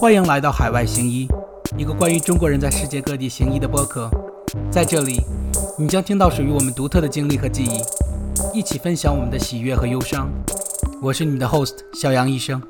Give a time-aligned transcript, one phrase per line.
[0.00, 1.28] 欢迎来到海外行医，
[1.76, 4.08] 一个关于中国人在世界各地行医的播客。
[4.72, 5.20] 在这里，
[5.78, 10.32] 你将听到属于我们独特的经历和记忆，一起分享我们的喜悦和忧伤。
[11.02, 12.62] 我是你的 host 小杨医生。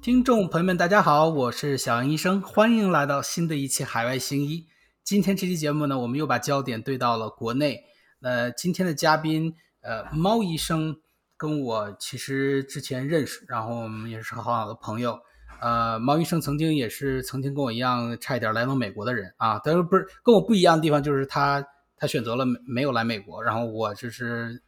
[0.00, 4.68] 听众朋友们，大家好，我是小杨医生，欢迎来到新的一期海外行医。
[5.02, 7.80] 今天这期节目呢，我们又把焦点对到了国内。
[8.20, 10.98] 呃，今天的嘉宾，呃，猫医生
[11.36, 15.18] 跟我其实之前认识，然后我们也是很好的朋友。
[15.62, 21.64] 呃，猫医生曾经也是曾经跟我一样差一点来到美国的人啊，但是不是跟我不一样的地方就是他
[21.96, 24.60] 他选择了没有来美国，然后我就是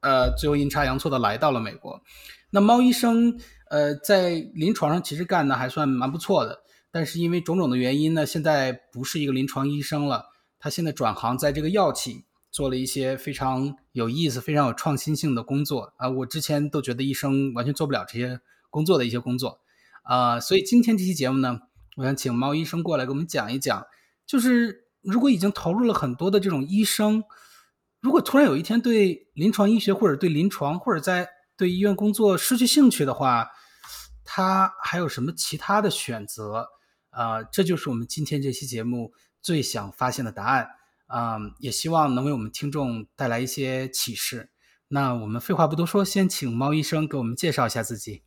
[0.00, 2.02] 呃最后阴差阳错的来到了美国。
[2.50, 3.38] 那猫医生
[3.70, 6.58] 呃在临床上其实干的还算蛮不错的，
[6.90, 10.24] 但是因为种种的原因呢，现在不是一个临床医生了，
[10.58, 19.60] 他现在转行在这个药企做了一些非常有意思、非常有创新性的工作啊，我之前都觉得医生完全做不了这些工作的一些工作。
[20.02, 21.60] 啊，所以今天这期节目呢，
[21.96, 23.86] 我想请猫医生过来给我们讲一讲，
[24.26, 27.24] 就是如果已经投入了很多的这种医生，
[28.00, 33.48] 如果突然有一天对临床医学或者对临床或者在对医院工作失去兴趣的话，
[34.24, 36.68] 他还有什么其他的选择？
[37.10, 40.68] 啊，这就是我们今天这期节目最想发现的答案。
[41.06, 44.50] 啊，也希望能为我们听众带来一些启示。
[44.88, 48.22] 那我们废话不多说，先请猫医生给我们介绍一下自己。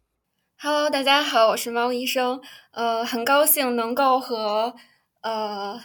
[0.66, 2.42] Hello，大家好，我是猫医生。
[2.72, 4.74] 呃，很高兴能够和
[5.22, 5.80] 呃，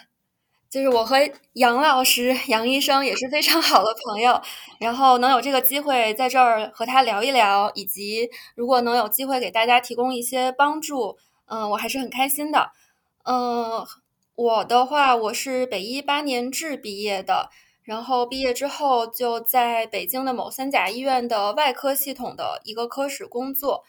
[0.71, 1.17] 就是我和
[1.53, 4.41] 杨老师、杨医生也是非常好的朋友。
[4.79, 12.71] 然后能有这个机会在这儿和他聊一聊，以及如果能有机会给大家提供一些帮助，嗯，我还是很开心的。
[13.25, 13.87] 嗯，
[14.35, 17.51] 我的话，我是北医八年制毕业的，
[17.83, 23.85] 然后毕业之后就在北京的某三甲医院的外科系统的一个科室工作。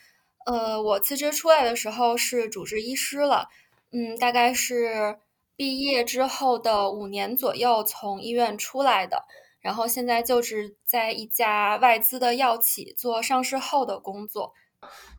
[0.46, 3.48] 呃，我辞职出来的时候是主治医师了，
[3.92, 5.18] 嗯，大概是
[5.56, 9.24] 毕业之后的五年左右从医院出来的，
[9.60, 14.54] 然后现在就职在一家外资的药企做上市后的工作。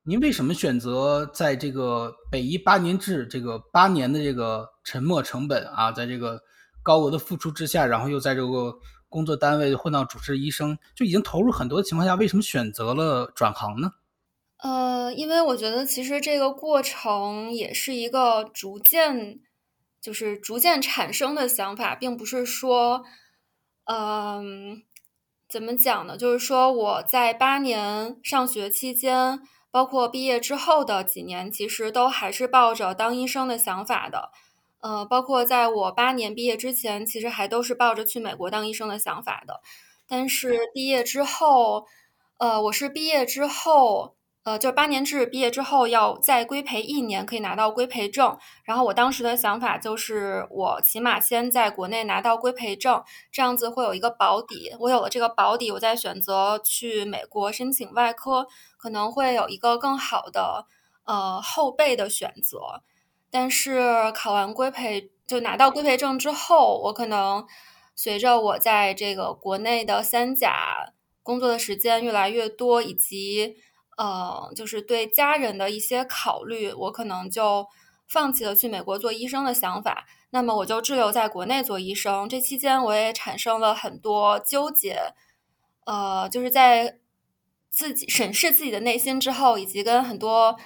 [0.05, 6.43] 您为什么选择在这个北医八年制这个八年的这个沉没成本啊，在这个
[6.83, 8.75] 高额的付出之下，然后又在这个
[9.09, 13.93] 工作单位混到主治医生，就已经投入很多的情况下，为什么选择了转行呢？
[14.63, 19.41] 呃，因为我觉得其实这个过程也是一个逐渐，
[20.01, 23.03] 就是逐渐产生的想法，并不是说，
[23.87, 24.85] 嗯，
[25.49, 26.17] 怎么讲呢？
[26.17, 29.41] 就是说我在八年上学期间，
[29.73, 34.31] 包括毕业之后的几年，其实都还是抱着当医生的想法的。
[34.81, 39.61] 呃，包括在我八年毕业之前，其实还都是抱着去美国当医生的想法的。
[40.07, 41.87] 但是毕业之后，
[42.39, 44.15] 呃，我是毕业之后。
[44.45, 48.37] 呃，就是八年制毕业之后要再规培一年，可以拿到规培证。
[48.65, 53.01] 然后我当时的想法就是，我起码先在国内拿到规培证，
[53.31, 54.75] 这样子会有一个保底。
[54.81, 60.67] 我有了这个保底，我再选择去美国申请外科，可能会有一个更好的
[61.05, 62.83] 呃后备的选择。
[63.31, 67.47] 但是考完规培就拿到规培证之后，我可能
[67.95, 70.93] 随着我在这个国内的三甲
[71.23, 73.55] 工作的时间越来越多，以及
[74.03, 77.69] 呃，就是对家人的一些考虑，我可能就
[78.09, 80.05] 放弃了去美国做医生的想法。
[80.31, 82.29] 那么我就滞留在国内做医生。
[82.29, 85.15] 这期间我也产生了很多纠结，
[85.85, 86.99] 呃，就是在
[87.71, 90.59] 自己审视自己的内心之后，以及跟很多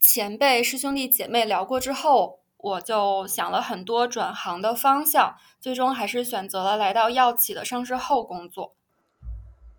[0.00, 8.74] 前辈师兄弟姐妹聊过之后，我就想了很多转行的方向，最终还是选择了来到药企的上市后工作。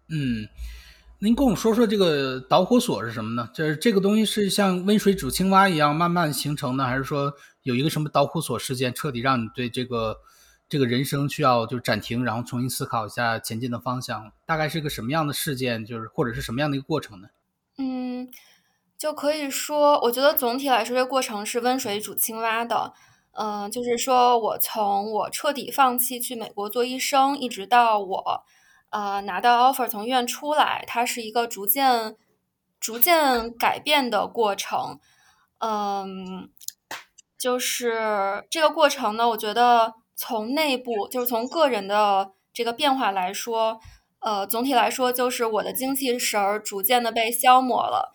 [0.10, 0.46] 嗯。
[1.22, 3.50] 您跟我说说这个导火索是什么呢？
[3.54, 10.16] 就是这个东西是像温水煮青蛙一样慢慢形成的，还是说有一个什么导火索事件彻底让你对这个
[10.70, 14.32] 这个人生需要就暂停，然后重新思考一下前进的方向？
[14.46, 15.86] 大概是个什么样的事件？
[15.86, 17.28] 就是或者是什么样的一个过程呢？
[17.78, 18.30] 嗯，
[18.98, 22.94] 就可以说，我觉得总体来说，这过程是温水煮青蛙的。
[23.34, 28.44] 嗯，就是说我从我彻底放弃去美国做医生，一直到我。
[28.92, 32.16] 呃，拿到 offer 从医院出来，它是一个逐渐、
[32.80, 35.00] 逐渐改变的过程。
[35.60, 36.50] 嗯，
[37.38, 43.80] 就是这个过程呢，我觉得从内部，就是从个人的这个变化来说，
[44.22, 48.12] 呃，总体来说就是我的精气神儿逐渐的被消磨了。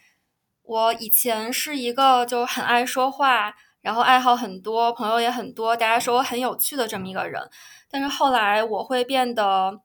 [0.63, 7.49] 我以前是一个就很爱说话，然后爱好很多，朋友也很多，大家说我很有趣的这么一个人，
[7.89, 9.84] 但是后来我会变得。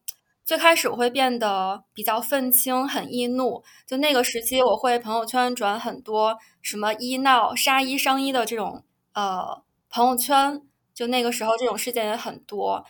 [0.50, 3.64] 最开始我会变得比较愤青，很易怒。
[3.86, 9.62] 就那个时期，我会朋友圈转很多什么医闹、杀医伤医的这种呃
[9.92, 10.60] 朋友圈。
[10.92, 12.84] 就那个时候，这种事件也很多。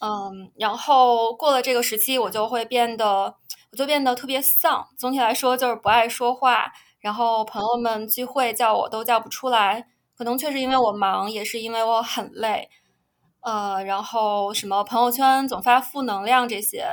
[0.00, 3.32] 嗯，然后过了这个时期，我就会变得，
[3.70, 4.84] 我就变得特别丧。
[4.98, 6.66] 总体来说，就是不爱说话。
[6.98, 9.86] 然后朋友们聚会叫我都叫不出来，
[10.16, 12.68] 可能确实因为我忙，也是因为我很累。
[13.48, 16.84] 呃，然后什么朋友圈总发负能量这些，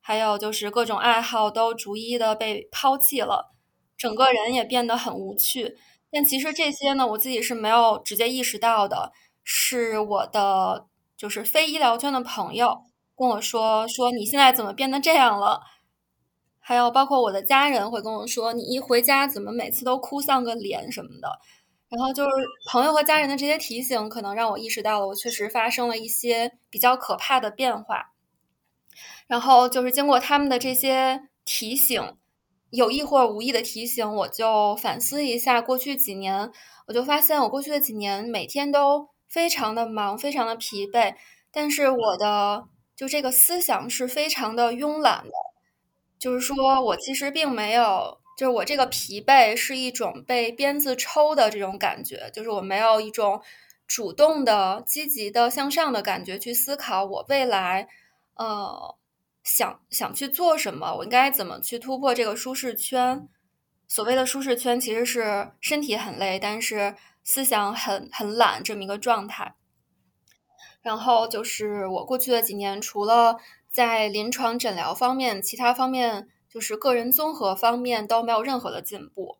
[0.00, 3.52] 还有就是各种爱好都逐一的被抛弃了，
[3.96, 5.76] 整个人也变得很无趣。
[6.10, 9.12] 但其实这些呢，我自己是没有直接意识到的，
[9.44, 12.82] 是我的就是非医疗圈的朋友
[13.16, 15.60] 跟我说，说你现在怎么变得这样了？
[16.58, 21.38] 还有包括我的家人会跟我说，你一回家怎么每次都哭丧个脸什么的。
[21.92, 22.30] 然后就是
[22.70, 28.12] 朋友和家人的这些提醒，可能让我意识到了我确实发生了一些比较可怕的变化。
[29.26, 32.16] 然后就是经过他们的这些提醒，
[32.70, 36.50] 有意或无意的提醒，我就反思一下过去几年，
[36.86, 41.14] 我就发现我过去的几年每天都非常的忙，非常的疲惫，
[41.52, 42.64] 但是我的
[42.96, 45.30] 就这个思想是非常的慵懒的，
[46.18, 48.21] 就是说我其实并没有。
[48.36, 53.42] 就是我这个疲惫是一种被鞭子抽的这种感觉，就是我没有一种
[53.86, 57.88] 主动的、积极的向上的感觉去思考我未来，
[58.36, 58.96] 呃，
[59.44, 63.28] 想想去做什么，我应该怎么去突破这个舒适圈。
[63.86, 69.54] 所谓的舒适圈其实是身体很累，但是思想很很懒这么一个状态。
[70.80, 73.36] 然后就是我过去的几年，除了
[73.70, 76.28] 在临床诊疗方面，其他方面。
[76.52, 79.38] 就是个人综合方面都没有任何的进步，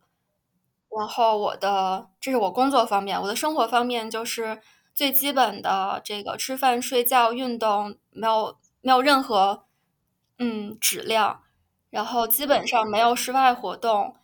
[0.89, 4.59] 然后我的这是我工作方面，我的生活方面就是
[4.95, 9.65] 最基本的这个吃饭、睡觉、运动没有没有任何
[10.39, 11.43] 嗯质量，
[11.91, 14.15] 然后基本上没有室外活动，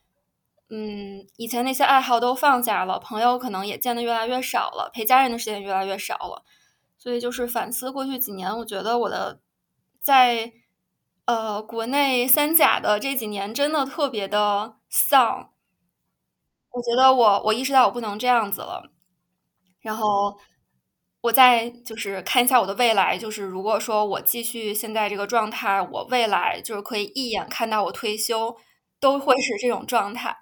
[0.69, 6.43] 嗯，以前那些爱好都放下了，朋友可能也见得越来越少了，陪家人的时间越来越少了，
[6.97, 9.39] 所以就是反思过去几年，我觉得我的
[10.01, 10.53] 在。
[11.29, 15.53] 呃，国内三甲的这几年真的特别的丧，
[16.71, 18.89] 我觉得我我意识到我不能这样子了，
[19.79, 20.39] 然后
[21.21, 28.57] 我再就是看一下我的未来，就是如果说我继续现在这个状态，我未来就是可以一眼看到我退休
[28.99, 30.35] 都会是这种状态，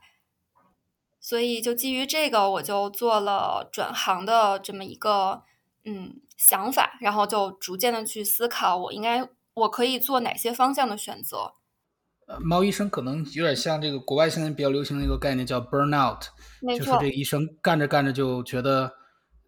[1.20, 5.44] 所以就基于这个，我就做了转行的这么一个
[5.84, 9.28] 嗯想法，然后就逐渐的去思考我应该。
[9.58, 11.54] 我可以做哪些方向的选择？
[12.28, 16.20] 呃，猫医生可能有点像这个国外现在比较流行的一个概念，叫 burnout，
[16.78, 18.92] 就是这个医生干着干着就觉得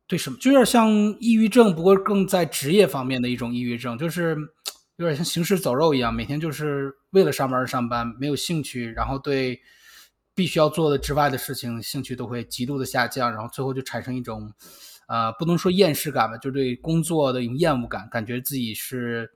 [0.08, 0.90] 对什么，就有点像
[1.20, 4.38] 抑郁症，不过更在职业方面的一种抑郁症，就是
[4.96, 9.60] 有点像行尸走肉一样，每天就是为了上班而上班，没有兴趣，然后对
[10.34, 14.54] 必须要做的之外的事情兴趣都会极度的下降，然后最后就产生一种
[15.10, 19.30] 呃，不能说厌世感吧，就对工作的一种厌恶感，感觉自己是。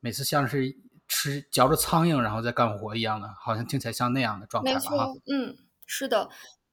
[0.00, 4.78] 每次像是吃嚼着苍蝇然后再干活一样的，好像听起来像那样的状态吧？
[4.78, 5.56] 没错，嗯，
[5.86, 6.28] 是的。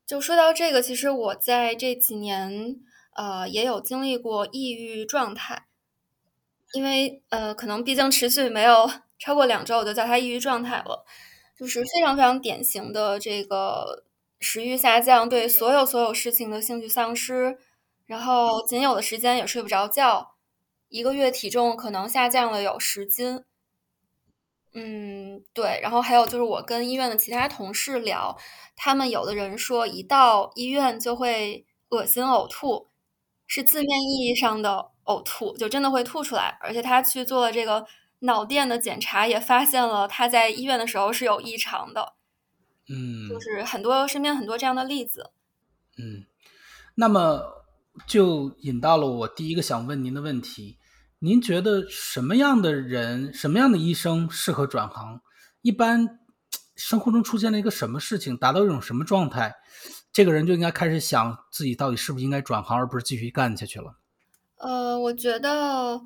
[0.05, 2.75] 就说到这个，其实我在这几年
[3.15, 5.65] 呃也有经历过抑郁状态，
[6.73, 11.05] 因为呃可能毕竟持续没有超过两周，我就叫它抑郁状态了，
[11.57, 14.03] 就是非常非常典型的这个
[14.39, 17.57] 食欲下降，对所有所有事情的兴趣丧失，
[18.05, 20.34] 然后仅有的时间也睡不着觉。
[20.95, 23.43] 一个月体重可能下降了有十斤，
[24.71, 25.77] 嗯，对。
[25.83, 28.37] 然后还有就是我跟医院的其他同事聊，
[28.77, 32.87] 他们有的人说一到医院就会恶心呕吐，
[33.45, 36.57] 是字面意义上的呕吐，就真的会吐出来。
[36.61, 37.85] 而且他去做了这个
[38.19, 42.13] 脑电的检查，也发现了他在医院的时候是有异常的。
[42.87, 45.31] 嗯，就是很多身边很多这样的例子。
[45.97, 46.23] 嗯，
[46.95, 47.65] 那么
[48.07, 50.77] 就引到了我第一个想问您的问题。
[51.19, 55.21] 您觉得什么样的人、什么样的医生适合转行？
[55.61, 56.19] 一般
[56.75, 59.55] 生活中出现了一个什么事情，达到一种什么状态，
[60.11, 63.97] 这个人就应该开始想自己到底是不是应该转行，而不是继续干下去了。
[64.57, 66.01] 呃，我觉得，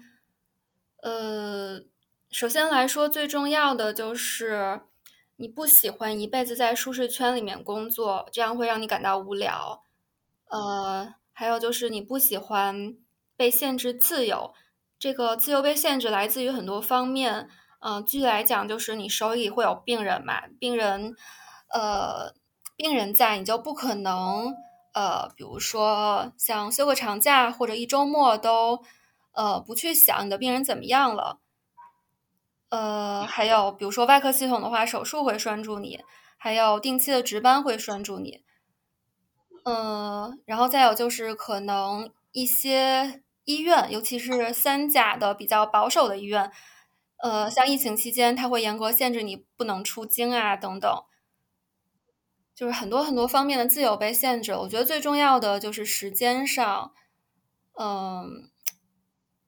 [1.02, 1.82] 呃，
[2.30, 4.82] 首先来说，最重要的就是
[5.38, 9.84] 你不喜欢一辈子在舒适圈里面工作，这样会让你感到无聊。
[10.46, 12.96] 呃，还有就是你不喜欢
[13.36, 14.54] 被限制自由。
[15.00, 21.16] 这个自由被限制来自于很多方面，嗯，具体来讲就是你手里会有病人嘛，病人，
[21.74, 22.34] 呃，
[22.76, 24.54] 病人在你就不可能，
[24.94, 28.84] 呃，比如说像休个长假或者一周末都，
[29.32, 31.40] 呃，不去想你的病人怎么样了，
[32.68, 36.02] 呃，还有比如说外科系统的话，手术会拴住你，
[36.38, 38.44] 还有定期的值班会拴住你。
[39.64, 46.52] 嗯，然后再有就是可能一些医院，尤其是三甲的比较保守的医院，
[47.18, 51.04] 呃，像疫情期间，它会严格限制你不能出京啊等等，
[52.54, 54.52] 就是很多很多方面的自由被限制。
[54.52, 56.94] 我觉得最重要的就是时间上，
[57.80, 58.52] 嗯，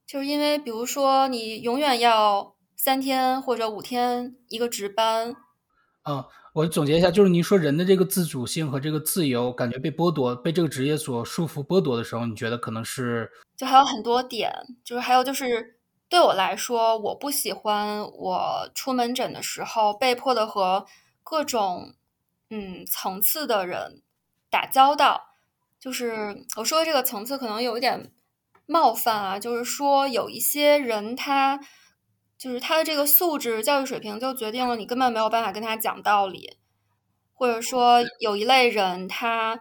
[0.08, 5.36] 就是因为比如说你永远要三天或者五天一个值班，
[6.10, 6.26] 嗯。
[6.54, 13.32] 我总结一下，就是您说人的这个自主性和这个自由，感觉被剥夺，被这个职业所束缚、剥夺的时候，你觉得可能是？
[13.56, 14.52] 就还有很多点，
[14.84, 15.80] 就是还有就是
[16.10, 20.86] 对我来说，我不喜欢我出门诊的时候被迫的和
[21.24, 21.94] 各种
[22.50, 24.02] 嗯层次的人
[24.50, 25.36] 打交道。
[25.80, 28.12] 就是我说的这个层次可能有一点
[28.66, 31.62] 冒犯啊，就是说有一些人他。
[32.42, 36.58] 就是他的这个素质、教育水平，就决定了你根本没有办法跟他讲道理，
[37.36, 39.60] 或者说有一类人，他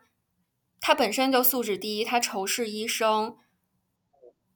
[0.81, 3.37] 他本身就素质低，他仇视医生。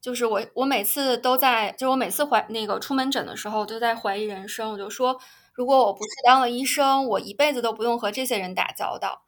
[0.01, 4.73] 就是我，我每次都在，就是我每次怀那个出门诊的时候，都在怀疑人生。
[4.73, 5.21] 我就说，
[5.53, 9.25] 如果我不是当了医生，我一辈子都不用和这些人打交道；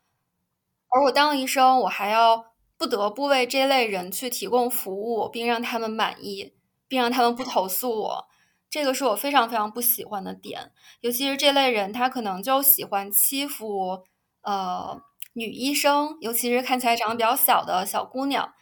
[0.89, 6.55] 而我当了医生，我还要不得不为这类人去提供服务，并让他们满意，
[6.89, 8.29] 并让他们不投诉我。
[8.69, 14.05] 这个是我非常非常不喜欢的点，尤其是这类人，他可能就喜欢欺负
[14.43, 15.01] 呃
[15.33, 18.53] 女医生，尤其是看起来长得比较小的小姑娘，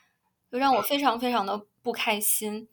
[0.50, 2.68] 就让我非常非常的不开心。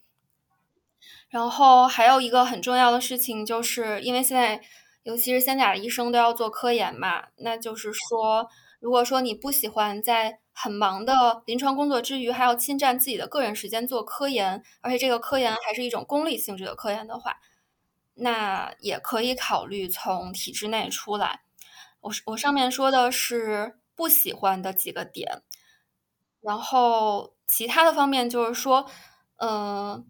[1.30, 4.62] 然后还有一个很重要的事情，就是因为现在
[5.04, 8.48] 尤其是三甲医生都要做科研嘛，那就是说，
[8.80, 17.38] 如果说你不喜欢在很忙的临床工作之余，还要侵占自己的个人时间做科研，而且这个科研还是一种功利性质的科研的话，
[18.16, 21.42] 那也可以考虑从体制内出来。
[22.02, 25.42] 我我上面说的是不喜欢的几个点，
[26.42, 28.88] 然后其他的方面就是说，
[29.38, 30.06] 嗯，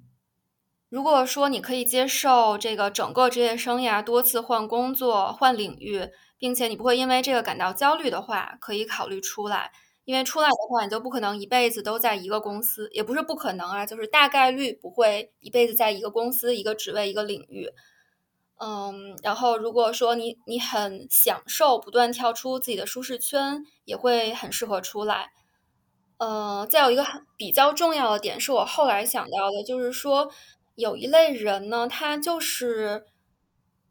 [0.90, 9.72] 如果说你可以接受这个整个职业生涯多次换工作、换领域，并且你不会因为这个感到焦虑的话，可以考虑出来。
[10.12, 17.70] 因为出来的话，你就不可能一辈子都在一个公司，也不是不可能啊，就是大概率不会一辈子在一个公司、一个职位、一个领域。
[18.60, 25.30] 嗯，然后如果说你你很享受不断跳出自己的舒适圈，也会很适合出来。
[26.18, 30.30] 呃，再有一个很比较重要的点，是我后来想到的，就是说
[30.76, 33.06] 有一类人呢，他就是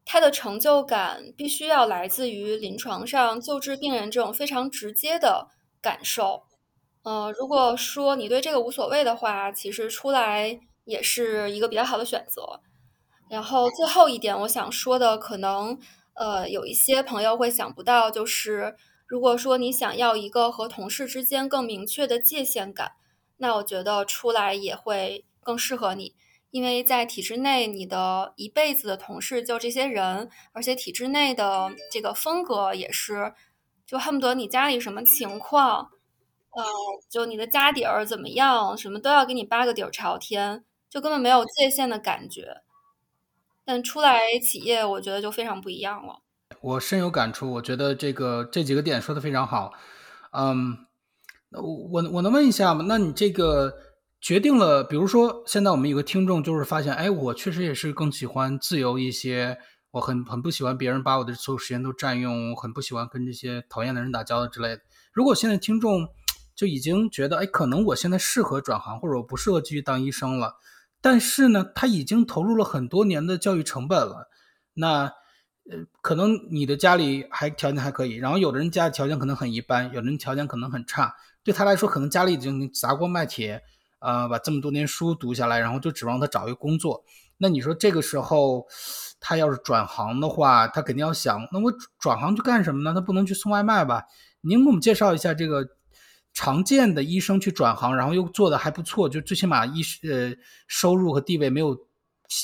[0.05, 5.49] 他的成就感必须要来自于临床上救治病人这种非常直接的。
[5.83, 6.43] 感受，
[7.03, 12.61] 呃，如果说你对这个无所谓的话，其实出来也是一个比较好的选择。
[13.31, 15.79] 然后最后一点，我想说的，可能
[16.15, 22.93] 呃有一些朋友会想不到，就是如果说你想要一个和同事之间更明确的界限感，
[23.39, 26.15] 那我觉得出来也会更适合你，
[26.51, 33.33] 因为在体制内，你的一辈子的同事就这些人，而且体制内的这个风格也是。
[33.91, 35.91] 就恨不得你家里什么情况，
[36.51, 36.65] 呃，
[37.09, 42.59] 就你的家底儿怎么样，什么都要给你扒个底儿朝天，就根本没有界限的感觉。
[43.65, 46.21] 但出来企业，我觉得就非常不一样了。
[46.61, 49.73] 我深有感触，我觉得这个这几个点说的非常好。
[50.31, 50.87] 嗯，
[51.51, 52.85] 我我我能问一下吗？
[52.87, 53.75] 那你这个
[54.21, 59.59] 决定了，比如说现在我们有个听众就是发现，哎，我确实也是更喜欢自由一些。
[59.93, 64.83] 我很很不喜欢别人把我的所有时间都占用，我很不喜欢跟这些讨厌的人打交道之类的。
[65.13, 66.09] 如果现在听众
[66.55, 70.57] 就已经觉得，哎，可能我现在适合转行，或者我不适合继续当医生了，
[71.01, 74.29] 但是呢，他已经投入了很多年的教育成本了。
[74.75, 75.13] 那
[75.71, 81.15] 呃，可能你的家里还条件还可以，然后有的人家里条件可能很一般，有的人条件可能很差。
[81.43, 83.63] 对他来说，可能家里已经砸锅卖铁，
[83.99, 87.03] 呃，把这么多年书读下来，然后就指望他找一个工作。
[87.41, 88.67] 那你说这个时候？
[89.23, 92.95] 他要是转行的话，他肯定要想，那我转行去干什么呢？
[92.95, 94.05] 他不能去送外卖吧？
[94.41, 95.63] 您给我们介绍一下这个
[96.33, 100.33] 常见的医生去转行，然后又做的还不错，就最起码医呃
[100.67, 101.77] 收入和地位没有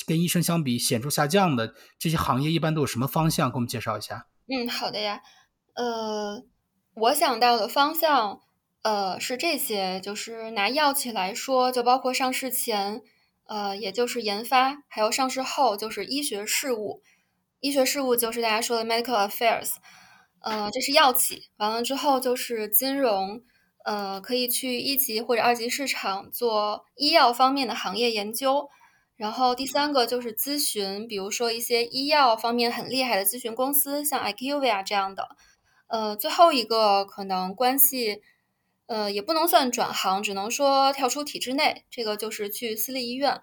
[0.07, 3.51] 跟医生相比显著下降的这些行业，一般都有什么方向？
[3.51, 4.27] 给我们介绍一下。
[4.47, 5.23] 嗯，好的呀。
[5.77, 6.45] 呃，
[6.95, 8.41] 我想到的方向，
[8.83, 13.01] 呃，是这些，就是拿药企来说，就包括上市前。
[13.49, 17.03] 呃，也就是研发，还有上市后就是医学事务。
[17.61, 19.75] 医学事务就是大家说的 medical affairs。
[20.41, 21.49] 呃，这是药企。
[21.57, 23.43] 完了之后就是金融，
[23.85, 28.69] 呃，可以去一级或者二级市场做医药方面的行业研究。
[29.17, 35.29] 然后第三个就是咨询，比如说一些医药方面很厉害的咨询公司，像 IQVIA 这样的。
[35.89, 38.21] 呃，最后一个可能关系，
[38.87, 43.43] 呃，也不能算转行，只能说跳出体制内，这个就是去私立医院。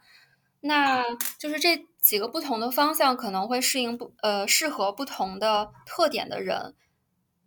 [0.62, 1.04] 那
[1.38, 6.76] 就是这几个不同的方向可能会适应不呃适合不同的特点的人。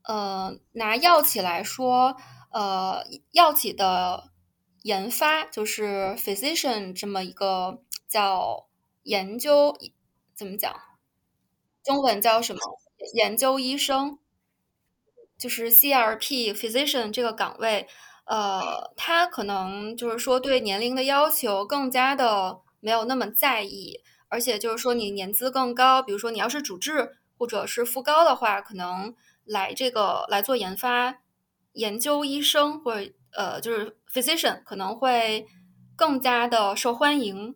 [0.03, 2.17] 呃，拿药企来说，
[2.53, 4.31] 呃，药企的
[4.83, 8.69] 研发就是 physician 这么一个叫
[9.03, 9.75] 研究，
[10.35, 10.75] 怎么讲？
[11.83, 12.61] 中文叫什么？
[13.15, 14.19] 研究医生。
[15.39, 17.87] 就是 CRP physician 这个岗位，
[18.25, 29.15] 呃，他可能就是说对年龄的要求更加的没有那么在意，而且就是说你年资更高，比如说你要是主治或者是副高的话，可能
[29.45, 31.19] 来这个来做研发
[31.73, 35.47] 研究医生或者呃就是 physician 可能会
[35.95, 37.55] 更加的受欢迎。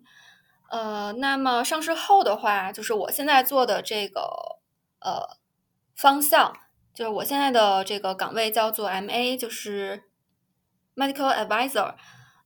[0.70, 4.20] 呃，那么上市后的话，就是我现在做的这个
[5.00, 5.38] 呃
[5.96, 6.54] 方向。
[6.94, 10.04] 就是我现在的这个岗位叫做 M A，就是
[10.97, 11.94] Medical Advisor，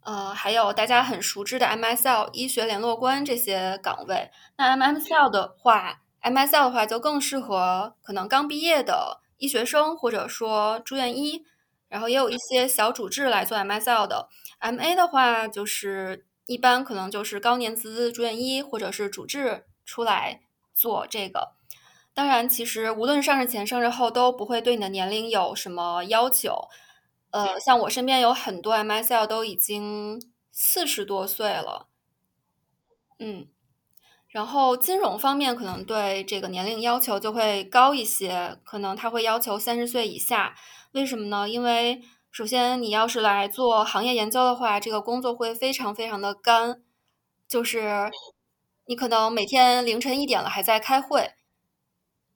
[0.05, 4.31] 呃，还有大家很熟知的 M S L 医学联络官这些岗位。
[4.57, 11.43] 那 mml 的话，M S L 的话就更适合可能刚毕业的医学生，或者说住院医，
[11.89, 14.29] 然后也有一些小主治来做 M S L 的。
[14.59, 21.54] M A 的话，就是一般可能就是高年资住院医或者是主治出来做这个。
[22.15, 26.69] 当然，其实无论上市前、上市后都不会对你的年龄有什么要求。
[27.31, 31.89] 呃，像我身边有很多 M S L 都已经四十多岁了，
[33.19, 33.49] 嗯，
[34.29, 40.55] 然后金融方面可能对这个年龄要求就会高一些，可能他会要求三十岁以下。
[40.93, 41.49] 为什么呢？
[41.49, 46.81] 因为首先你要是来做行业研究的话，这个工作会非常非常的干，
[47.49, 48.13] 就是
[48.87, 51.33] 你可能每天凌晨一点了还在开会。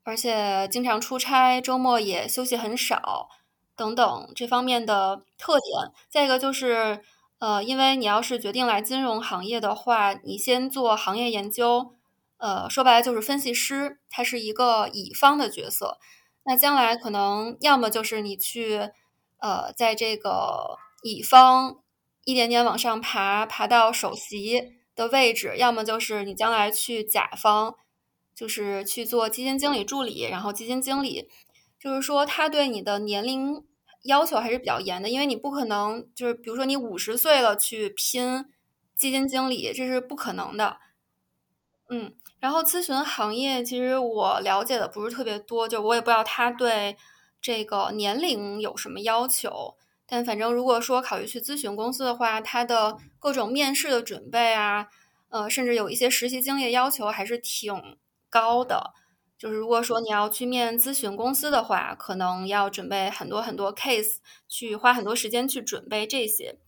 [0.09, 3.29] 而且经常出差，周末也休息很少，
[3.77, 5.93] 等等这方面的特点。
[6.09, 7.03] 再一个就是，
[7.41, 11.93] 呃，因为你要是决定来金融行业的话，你先做行业研究，
[12.39, 15.99] 呃，说白了就是分析师，他是一个乙方的角色。
[16.45, 18.89] 那将来可能要么就是你去，
[19.41, 21.77] 呃，在这个乙方
[22.25, 27.75] 一点点往上爬，爬到首席的位置；要么就是你将来去甲方。
[28.39, 31.29] 就是去做基金经理助理，然后基金经理，
[31.77, 33.65] 就是说他对你的年龄
[34.05, 38.45] 要求还是比较严的，因为你不可能就是比如说你五十岁了去拼
[38.95, 40.77] 基金经理，这是不可能的。
[41.91, 46.97] 嗯，然后咨询行业其实我了解的不是特别多，就我也不知道他对
[47.43, 49.75] 这个年龄有什么要求，
[50.07, 54.87] 但反正如果说考虑去咨询公司的话，他的各种面试的准备啊，
[55.31, 57.99] 呃，甚至有一些实习经历要求还是挺。
[58.31, 58.93] 高的，
[59.39, 64.17] 就是如果说你要去面咨询公司的话，可能要准备很多很多 case，
[64.49, 66.59] 去花很多时间去准备这些。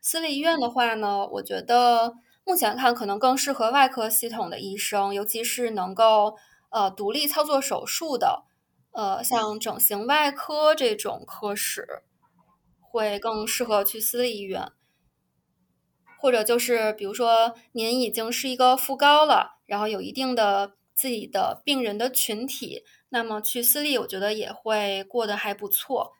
[0.00, 6.36] 私立医院的话呢，我觉得目前看可能更适合外科系统的医生，尤其是能够
[6.70, 8.44] 呃独立操作手术的，
[8.92, 12.02] 呃像整形外科这种科室，
[12.80, 14.70] 会更适合去私立医院。
[16.20, 20.74] 或者就是比如说您已经是一个副高了，然后有一定的。
[21.00, 26.12] 自己的病人的群体，那么去私立，我觉得也会过得还不错。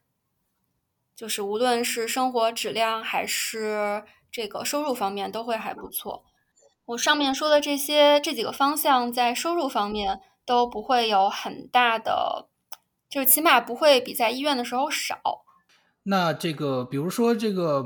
[1.14, 6.24] 就是无论是生活质量还是这个收入方面，都会还不错。
[6.86, 12.48] 我上面说的这些这几个方向，在收入方面都不会有很大的，
[13.10, 15.44] 就是起码不会比在医院的时候少。
[16.04, 17.84] 那这个，比如说这个。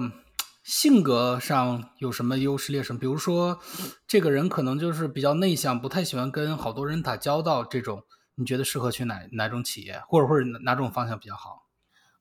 [0.65, 2.95] 性格上有什么优势劣势？
[2.95, 3.61] 比如说，
[4.09, 7.63] 这个人可能就是比较内向，不太喜欢跟好多人打交道。
[7.63, 8.03] 这种
[8.37, 11.67] 你觉得适合去哪哪种企业，或者或者哪种方向比较好？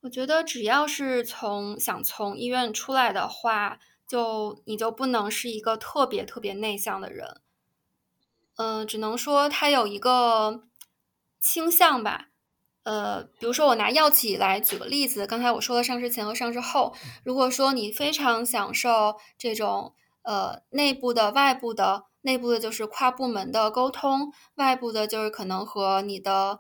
[0.02, 7.40] 我觉得只要是从想从医院出来的话，就你就不能是一个特别特别内向的人。
[8.58, 10.66] 嗯，只能说他有一个
[11.40, 12.28] 倾向吧。
[12.84, 16.94] 呃，比如说我拿药企来举个例子，刚才我说了上市前和上市后，
[17.24, 19.94] 如果说你非常享受这种
[20.24, 26.60] 呃内部的、外部的，内部的就是跨部门的沟通，外部的就是可能和你的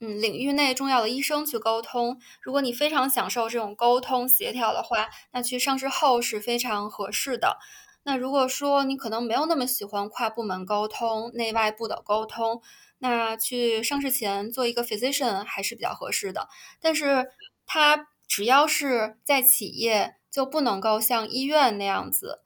[0.00, 2.18] 嗯领域内重要的医生去沟通。
[2.42, 7.58] 如果你非常享受这种沟通协调的话，那去上市后是非常合适的。
[8.02, 12.60] 那如果说你可能没有那么喜欢跨部门沟通、内外部的沟通。
[13.00, 16.48] 那去上市前做一个 physician 还是比较合适的，
[16.80, 17.26] 但是
[17.66, 22.40] 他只要是在企业就不能够像医院那样子，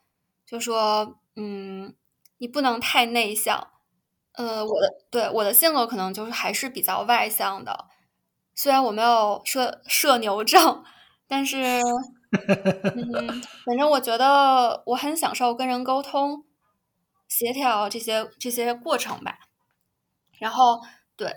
[0.47, 1.95] 就说，嗯，
[2.38, 3.69] 你不能太内向。
[4.33, 7.87] 呃，我的对我的性格可能就是还是比较外向的，
[8.57, 10.83] 虽然我没有社社牛症，
[11.29, 11.81] 但是，
[12.97, 16.45] 嗯，反正我觉得我很享受跟人沟通、
[17.29, 19.38] 协调这些这些过程吧。
[20.38, 20.81] 然后，
[21.16, 21.33] 对，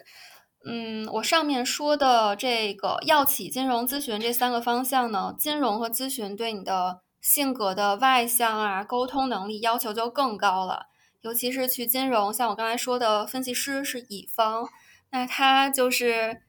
[0.66, 10.88] 嗯，我上面说的这个药企、金融、咨询这三个方向呢，金融和咨询对你的性格的外向啊、沟通能力要求就更高了。
[11.22, 14.70] 尤其是去金融，像我刚才说的，分析师是乙方，
[15.10, 16.42] 那他就是，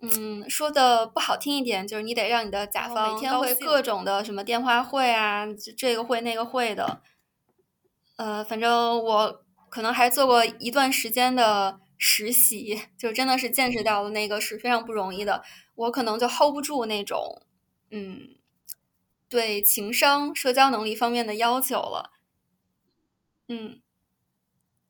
[0.00, 7.02] 嗯，说的不好听一点，就是你得让你的甲方每天会各种的什么电话会啊，这个会那个会的。
[8.16, 15.42] 呃，反正我可能还做过一段时间的实习，就真的是见识到了那个是非常不容易的。
[15.74, 17.42] 我可能就 hold 不住那种，
[17.90, 18.36] 嗯，
[19.28, 22.12] 对情商、社交能力方面的要求了，
[23.48, 23.80] 嗯。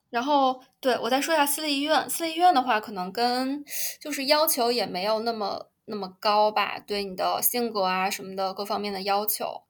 [0.08, 2.08] 然后，对我再说一下私立医院。
[2.08, 3.64] 私立医院的话，可能跟
[4.00, 9.64] 就是要求也没有那么那么高吧，对你的性格啊什么的各方面的要求。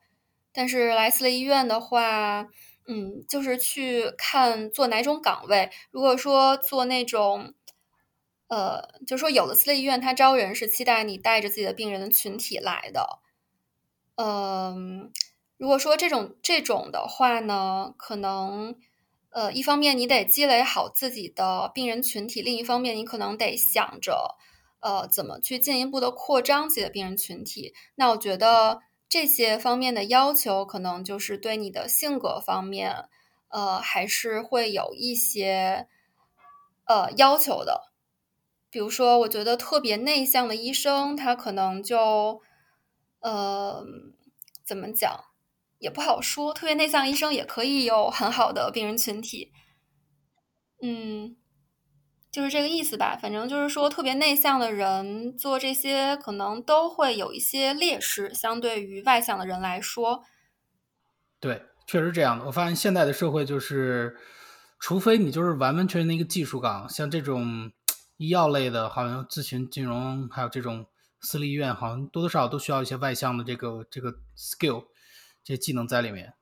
[0.53, 2.46] 但是来私立医院的话，
[2.87, 5.70] 嗯，就是去看做哪种岗位。
[5.90, 7.55] 如果说做那种，
[8.49, 13.20] 呃，就说有的私立医院它招人是期待你带着自己的病人的群体来的。
[14.16, 15.12] 嗯，
[15.57, 18.77] 如果说这种这种的话呢，可能。
[19.31, 24.35] 呃，一方面你得积累好自己的病人群体，另一方面你可能得想着，
[24.81, 27.75] 呃，怎么去进一步的扩张自己的病人群体。
[27.96, 33.09] 那我觉得这些方面的要求，可能就是对你的性格方面，
[33.49, 35.87] 呃，还是会有一些
[36.85, 37.92] 呃要求的。
[38.69, 42.42] 比如说，我觉得特别内向的医生，他可能就，
[43.21, 43.85] 呃，
[44.64, 45.25] 怎么讲？
[45.79, 49.53] 也不好说，特别内向医生也可以有很好的病人群体，
[50.83, 51.37] 嗯，
[52.37, 53.16] 就是这个意思吧。
[53.16, 60.22] 反正就是说，特别内向的人做这些可能都会有一些劣势，相对于外向的人来说。
[61.40, 62.44] 对，确实这样的。
[62.44, 64.14] 我发现现在的社会就是，
[64.79, 67.72] 除非你就是完完全全的一个技术岗，像这种
[68.18, 70.85] 医药类的，好像咨询、金融，还有这种
[71.22, 74.85] 私立医院，好像多多少少都需要一些外向的这个这个 skill。
[75.42, 76.35] 这技能在里面，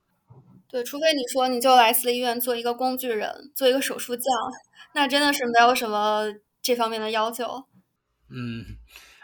[0.75, 4.25] 对，除非你说你就来私立医院做一个工具人，做一个手术匠，
[4.93, 6.25] 那真的是没有什么
[6.61, 7.67] 这方面的要求。
[8.29, 8.65] 嗯，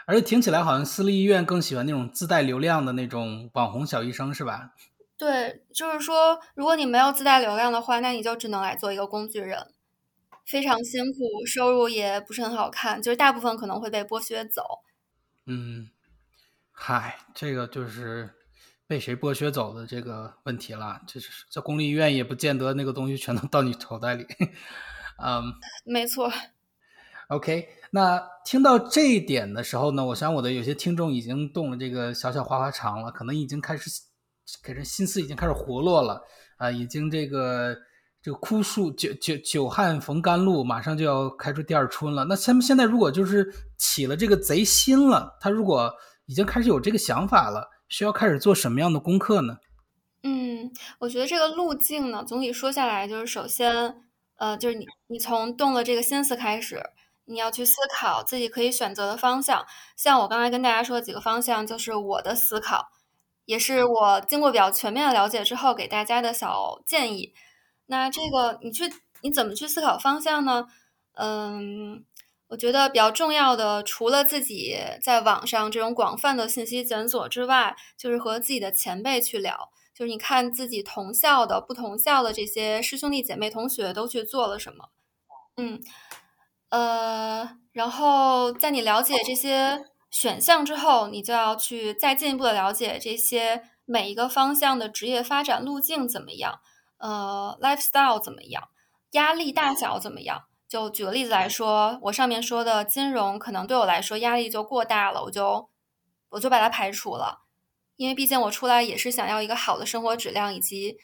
[0.05, 4.71] 而且听起来好像私立医院更喜欢那种自带流量的那种网红小医生，是吧？
[5.17, 9.73] 对，就是说，如果你没有自带流量的话，那你就只能来做一个工具人，
[10.45, 14.63] 非常辛苦，收入也不是很好看，就是大部分可能会被剥削走。
[15.45, 15.89] 嗯，
[16.71, 18.37] 嗨，这个就是。
[18.91, 20.99] 被谁剥削走的这个问题了？
[21.07, 24.27] 就是在公立医院也不见得那个东西全都到你口袋里。
[25.17, 25.41] 嗯，
[25.85, 26.29] 没错。
[27.29, 33.89] OK，那听到这一点的时候呢，我想我的有些听众已经动了这个小小花花肠了，可能已经开始，
[34.61, 36.21] 给人心思已经开始活络了
[36.57, 37.73] 啊，已经这个
[38.21, 42.25] 这个枯树久久久旱逢甘露，马上就要开出第二春了。
[42.25, 45.89] 那现现在如果就是起了这个贼心了，他如果
[46.25, 47.69] 已经开始有这个想法了。
[47.91, 49.57] 需要开始做什么样的功课呢？
[50.23, 54.01] 嗯，我觉得这个路径呢，总体说下来就是，首先，
[54.37, 56.81] 呃，就是你你从动了这个心思开始，
[57.25, 59.65] 你要去思考自己可以选择的方向。
[59.97, 62.87] 像我刚才跟大家说的几个方向，就是我的思考，
[63.43, 67.33] 也是我经过比较全面的了解之后给大家的小建议。
[67.87, 68.89] 那这个你去
[69.21, 70.67] 你怎么去思考方向呢？
[71.15, 72.05] 嗯。
[72.51, 84.89] 我觉得比较重要的，除了自己在网上这种广泛的信息检索之外，就是和自己的前辈去聊，就是你看自己同校的、不同校的这些师兄弟姐妹、同学都去做了什么，
[85.55, 85.79] 嗯，
[86.71, 96.59] 呃，然后在你了解这些选项之后，你就要去再进一步的了解这些每一个方向的职业发展路径怎么样，
[96.97, 98.67] 呃，lifestyle 怎么样，
[99.11, 100.43] 压力大小怎么样。
[100.71, 105.69] 就举个例子来说，我上面说的金融可能对我来说压力就过大了，我就
[106.29, 107.41] 我就把它排除了，
[107.97, 110.97] 因为毕竟我出来也是想要一个好的生活质量以及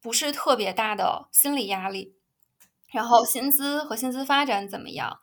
[0.00, 2.14] 不是特别大的心理压力。
[2.92, 5.18] 然后薪资和薪资发展怎么样？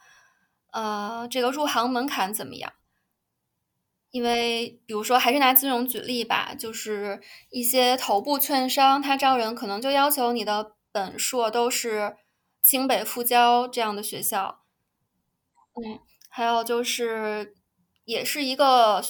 [0.73, 2.73] 呃，这个入行门槛怎么样？
[4.11, 12.17] 因为比如说还是拿金融举例吧，就是一些头部券商，他招人可能就要求你的本硕都是。
[12.65, 14.63] 清北复交这样的学校，
[15.75, 15.99] 嗯，
[16.29, 17.55] 还有就是，
[18.05, 19.03] 也是一个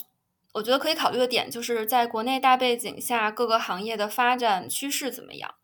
[0.53, 5.55] 我觉得可以考虑的点，就是在国内大背景下，各个行业的发展趋势怎么样？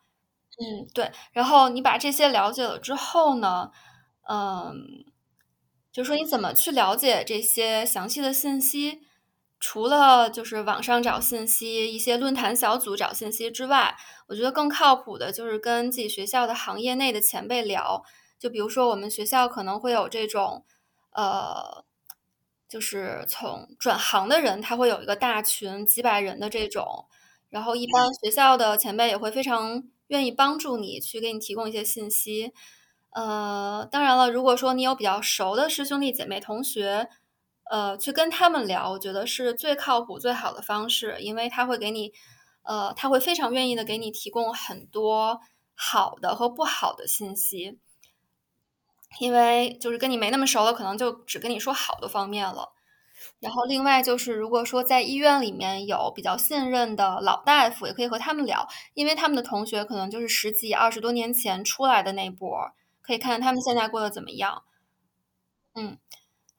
[0.59, 1.11] 嗯，对。
[1.33, 3.71] 然后你把这些了解了之后呢，
[4.29, 5.03] 嗯，
[5.91, 9.01] 就说你怎么去了解这些详细的信息？
[9.61, 13.95] 除了就是网上找信息，一些论坛小组找信息之外，
[14.27, 18.03] 我觉得更靠谱的就是跟自己学校的行业内的前辈聊。
[18.39, 20.65] 就比如说我们学校可能会有这种，
[21.11, 21.85] 呃，
[22.67, 27.05] 就是从转行的人，他会有一个大群几百人的这种，
[27.49, 32.51] 然后一般学校的前辈也会非常愿意帮助你去给你提供一些信息。
[33.11, 37.09] 呃，当然了，如果说你有比较熟的师兄弟姐妹同学，
[37.71, 42.11] 呃，去跟他们聊，我觉得是最靠谱、最好的方式，因为他会给你，
[42.63, 45.39] 呃，他会非常愿意的给你提供很多
[45.73, 47.79] 好的和不好的信息。
[49.21, 52.73] 因为就是跟你没那么熟了，可能就只跟你说好的方面了。
[53.39, 62.49] 然后另外就是，如果说在医院里面有比较信任的老大夫，也可以和他们聊，因为他们的同学可能就是十几、二十多年前出来的那波，
[63.01, 64.63] 可以看看他们现在过得怎么样。
[65.73, 65.97] 嗯，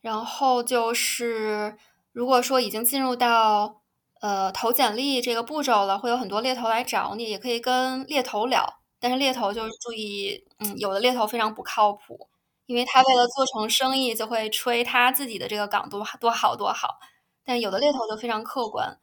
[0.03, 1.79] 然后就是，
[2.12, 3.81] 如果说已经进入到
[4.21, 8.81] 呃投简历这个步骤了，会有很多猎头来找你，也可以跟猎头聊。
[9.01, 12.29] 但是猎头就是注意，嗯，有的猎头非常不靠谱。
[12.67, 16.99] 因为他为了做成生意，就会吹他自己的这个岗多多好多好，
[17.45, 18.99] 但有的猎头就非常客观。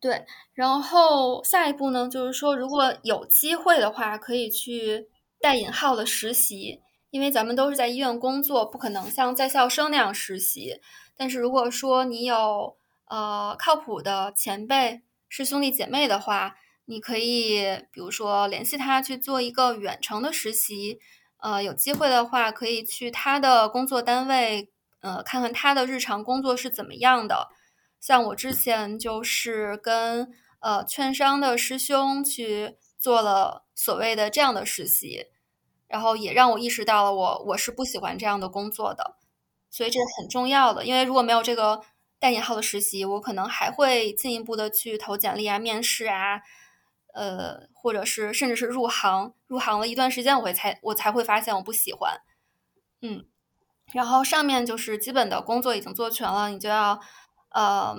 [0.00, 5.08] 对，然后下一步呢，就是说如果有机会的话，可以去
[5.40, 10.80] 带引号的实习，因为咱们都是在医院工作，不可能像在校生那样实习。
[11.16, 20.98] 但是如果说你有呃靠谱的前辈是兄弟姐妹的话，你可以比如说联系他去做一个远程的实习。
[21.40, 27.46] 呃，有机会的话，可以去他的工作单位，呃，看看他的日常工作是怎么样的。
[28.00, 30.28] 像我之前就是跟
[30.60, 35.26] 呃券商的师兄去做了所谓的这样的实习，
[35.88, 39.16] 然后也让我意识到了我我是不喜欢这样的工作的，
[39.70, 40.84] 所以这是很重要的。
[40.84, 41.80] 因为如果没有这个
[42.20, 46.42] 带引号的实习，我可能还会进一步的去投简历啊、面试啊。
[47.14, 52.20] 呃，或者是甚至是入行，入行了一段时间，我才我才会发现我不喜欢，
[53.00, 53.24] 嗯，
[53.92, 57.00] 然后上面就是基本的工作已经做全了，你就要
[57.50, 57.96] 呃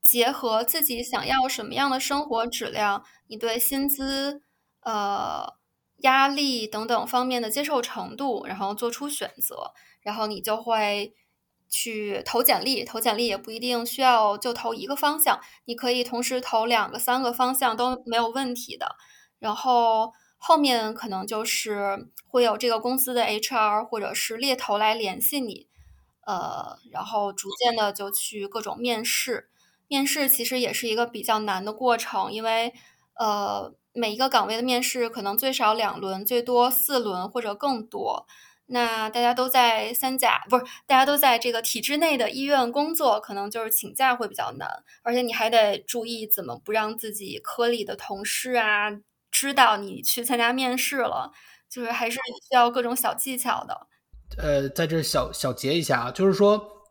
[0.00, 4.42] 结合自己想要什么样的生活质量，你对薪资、
[4.82, 5.54] 呃
[5.98, 11.14] 压力等等方面的接受程度，然后做出选择，然后你就会。
[11.68, 18.94] 去投简历，投简历也不一定需要就投一个方向，你可以同时投两个、三个方向都没有问题的。
[19.40, 25.66] 然后后面可能就是会有这个公司的 HR 或者是猎头来联系你，
[26.24, 29.48] 呃，然后逐渐的就去各种面试。
[29.88, 32.72] 面试其实也是一个比较难的过程，因为
[33.18, 38.26] 呃每一个岗位的面试可能最少两轮，最多四轮或者更多。
[38.68, 44.68] 那大家都在三甲，不是大家都在这个体制内的医院工作，可能就是请假会比较难，
[45.02, 48.90] 而且你还得注意怎么不让自己科里的同事啊
[49.30, 51.30] 知道你去参加面试了，
[51.70, 53.86] 就是还是需要各种小技巧的。
[54.36, 56.84] 呃，在这小小结一下啊，就是说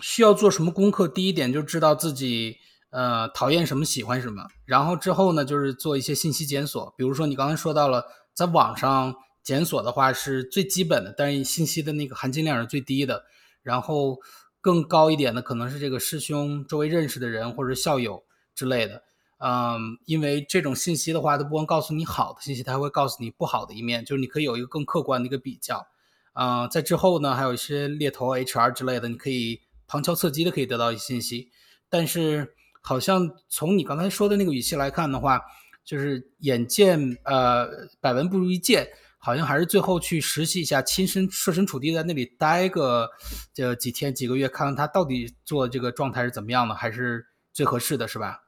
[0.00, 2.56] 需要做什么功课，第一点就知道自己
[2.92, 9.14] 呃讨厌什么，喜欢什么，然后之后呢就是做一些信息检索，比如说你刚才说到了在网上。
[9.44, 13.24] 检索的话是最基本的，但是信息的那个含金量是最低的。
[13.64, 14.20] 然后
[14.60, 18.22] 更高一点的可能是这个师兄周围认识的人或者校友
[18.54, 19.02] 之类的。
[19.38, 25.88] 嗯，因为这种信息的话，它不光告诉你好的信息，它还会告诉你不好的一面，就是你可以有一个更客观的一个比较。
[26.34, 31.50] 嗯，在之后呢，还有一些猎头、HR 之类的，你可以旁敲侧击的可以得到一些信息。
[31.90, 35.40] 但是好像从你刚才说的那个语气来看的话，
[35.84, 37.66] 就是眼见呃
[38.00, 38.88] 百闻不如一见。
[39.24, 43.08] 好像还是最后去实习一下，亲身设身处地在那里待个
[43.54, 48.40] 这几天几个月，看看他到底做这个状态是怎么样的，还是最合适的，是吧？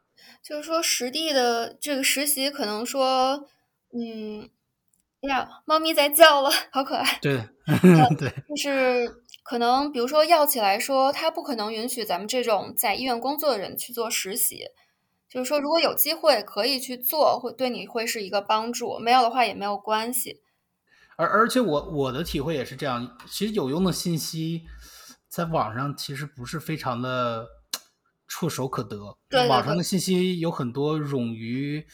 [0.42, 3.46] 就是说实地的这个实习，可能说，
[3.96, 4.50] 嗯，
[5.22, 7.20] 哎呀，猫咪在叫了，好可爱。
[7.22, 7.48] 对，
[8.18, 14.64] 对，就是可能，比如说药企来说，他不可能允许咱们这种在医院工作的人去做实习。
[15.28, 20.40] 就是说，如果有机会可以去做，会对你会是一个帮助；没有的话也没有关系。
[21.16, 24.62] 而而且我我的体会也是这样，其实有用的信息，
[25.28, 27.46] 在网上其实不是非常的
[28.26, 29.18] 触手可得。
[29.28, 31.86] 对，网上的信息有很多冗余、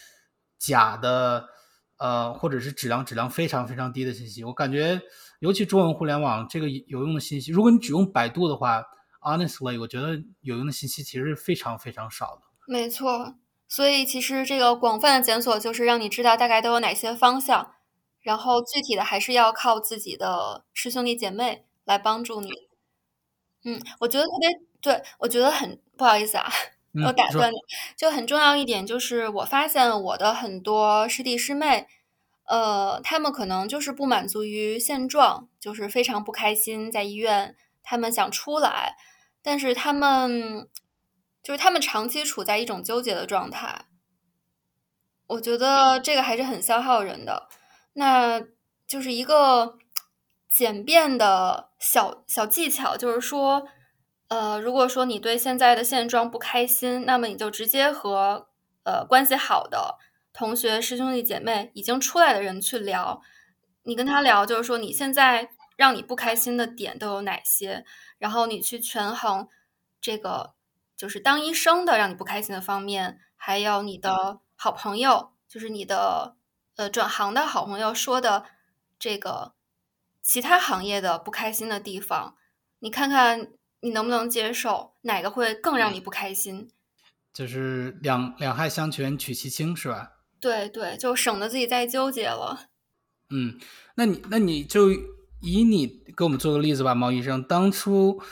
[0.57, 1.49] 假的，
[2.01, 4.43] 呃，或者是质量质量非常非常低的信息。
[4.43, 5.01] 我感觉，
[5.39, 8.83] 尤其中文互联网这个有用的信息，如果你只用百度的话
[9.21, 12.43] ，honestly，我觉得有用的信息其实非常非常少的。
[12.67, 13.35] 没错，
[13.69, 17.75] 所以其实这个广泛的检索就是让你知道大概都有哪些方向，
[18.23, 22.51] 然后具体的还是要靠自己的师兄弟姐妹来帮助你。
[23.65, 24.49] 嗯，我觉得特别
[24.81, 26.51] 对，我觉得很不好意思啊，
[27.05, 27.57] 我打断你，
[27.97, 31.87] 就很重要一点就是我发现我的很多师弟师妹，
[32.45, 38.97] 呃，他们可能就是不满足于现状，就是非常不开心，在医院，他们想出来，
[39.43, 40.69] 但是他们。
[41.43, 43.87] 就是他们长期处在一种纠结的状态，
[45.27, 47.49] 我觉得这个还是很消耗人的。
[47.95, 48.43] 那
[48.87, 49.79] 就是一个
[50.51, 53.67] 简便的小小技巧，就是说，
[54.31, 58.49] 呃，如果说你对现在的现状不开心，那么你就直接和
[58.85, 59.99] 呃关系好的
[60.33, 63.21] 同学、师兄弟姐妹、已经出来的人去聊。
[63.83, 67.85] 你跟他聊，就是说你现在让你不开心的点都有哪些，
[68.19, 69.47] 然后你去权衡
[70.01, 70.55] 这个。
[70.97, 76.37] 就是当医生的让你不开心的方面，还有你的好朋友，就是你的
[76.77, 78.45] 呃转行的好朋友说的
[78.99, 79.55] 这个
[80.23, 82.37] 其他行业的不开心的地方，
[82.81, 86.69] 你看看你能不能接受，哪个会更让你不开心？
[87.33, 90.13] 就是两两害相权取其轻，是吧？
[90.41, 92.69] 对对，就省得自己再纠结了。
[93.31, 93.59] 嗯，
[93.97, 94.91] 那你那你就
[95.41, 98.23] 以你给我们做个例子吧，毛医生，当初。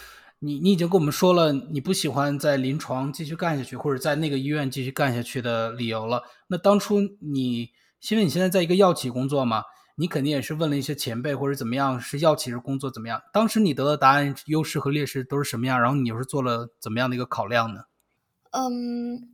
[0.40, 6.22] 你你已经跟我们说了你不喜欢在临床继续干下去，或者在那个医院继续干下去的理由了。
[6.46, 7.72] 那当初你，
[8.08, 9.64] 因为你现在在一个药企工作嘛，
[9.98, 13.20] 你肯定也是问了一些前辈或者怎么样，是药企是工作怎么样？
[13.32, 15.80] 当时你得的答案优势和劣势都是什么样？
[15.80, 17.82] 然后你又是做了怎么样的一个考量呢？
[18.52, 19.30] 嗯，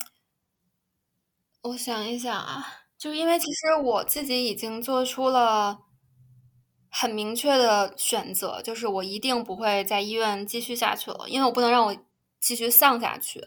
[1.63, 2.67] 我想一想啊，
[2.99, 5.81] 就因为其实我自己已经做出了。
[6.97, 11.97] 很明确的选择就是，我一定不会在医院继续下去了，因为我不能让我
[12.39, 13.41] 继续丧下去。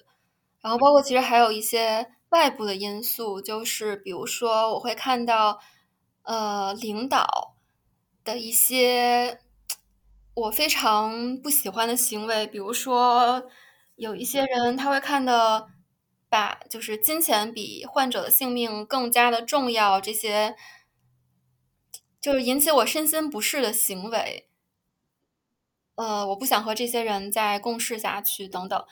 [0.60, 5.62] 然后，包括其实还有一些外部的因素，就是比如说，我会看到
[6.28, 7.56] 呃领导
[8.24, 9.40] 的一些
[10.36, 13.50] 我非常不喜欢的行为，比如说
[13.96, 15.70] 有一些人他会看的
[16.30, 20.56] 把就是金钱比患者的性命更加的重要这些。
[22.20, 24.50] 就是引起我身心不适的行为，
[25.96, 28.84] 呃，我不想和这些人再共事下去，等等，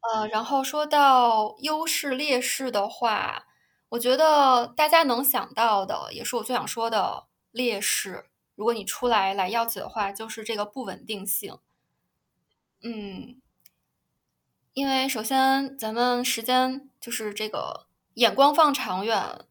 [0.00, 3.44] 呃，然后说到优势劣势的话，
[3.90, 8.26] 我觉得大家能想到的，也是我最想说的劣势。
[8.54, 11.58] 如果你出来来药企的话，就是这个不稳定性。
[12.82, 13.40] 嗯，
[14.72, 19.44] 因为首先咱们时间就是这个眼光放长远。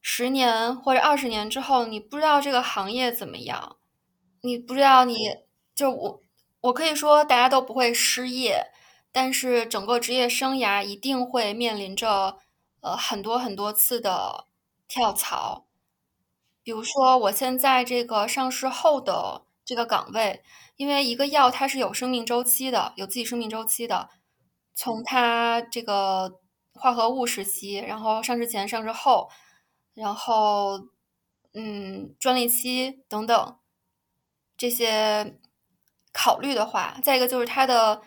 [0.00, 3.76] 十年或者二十年之后，你不知道这个行业怎么样，
[4.40, 5.14] 你不知道你
[5.74, 6.20] 就我，
[6.62, 8.72] 我可以说大家都不会失业，
[9.12, 12.38] 但是整个职业生涯一定会面临着
[12.82, 14.46] 呃很多很多次的
[14.86, 15.66] 跳槽。
[16.62, 20.42] 比如说，我现在这个上市后的这个岗位，
[20.76, 24.10] 因为一个药它是有生命周期的，有自己生命周期的，
[24.74, 26.40] 从它这个
[26.74, 29.30] 化合物时期，然后上市前、上市后。
[29.94, 30.78] 然后，
[31.54, 33.58] 嗯，专利期等等
[34.56, 35.38] 这些
[36.12, 38.00] 考虑的话，再一个就是它的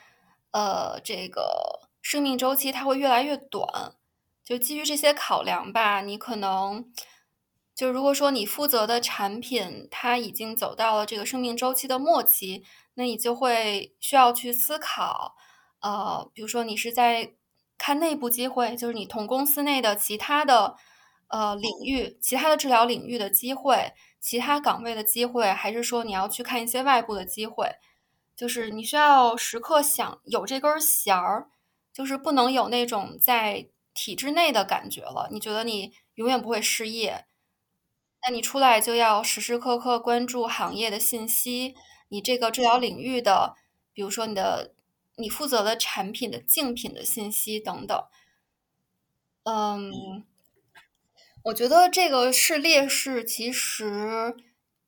[0.52, 3.96] 呃这个生命周期，它会越来越短。
[4.46, 6.90] 就基于这些考量吧，你可能
[7.76, 15.36] 就如果说你负责的产品它已经走到了这个生命周期的末期，那你就会需要去思考，
[15.82, 17.34] 呃，比如说你是在
[17.78, 20.78] 看内部机会，就是你同公司内的其他的。
[21.28, 27.68] 呃，领域其他的治疗领域的机会，其他岗位的机会，还是说你要去看一些外部的机会？
[28.38, 31.50] 就是你需要时刻想有这根弦儿，
[31.92, 35.28] 就是不能有那种在体制内的感觉了。
[35.32, 37.26] 你觉得你永远不会失业，
[38.28, 41.74] 那你出来就要时时刻刻关注行业的信息，
[42.10, 43.56] 你这个治疗领域的，
[43.94, 44.76] 比如说你的
[45.16, 48.06] 你负责的产品的竞品的信息等等。
[49.46, 50.24] 嗯。
[51.44, 54.36] 我觉得这个是劣势，其实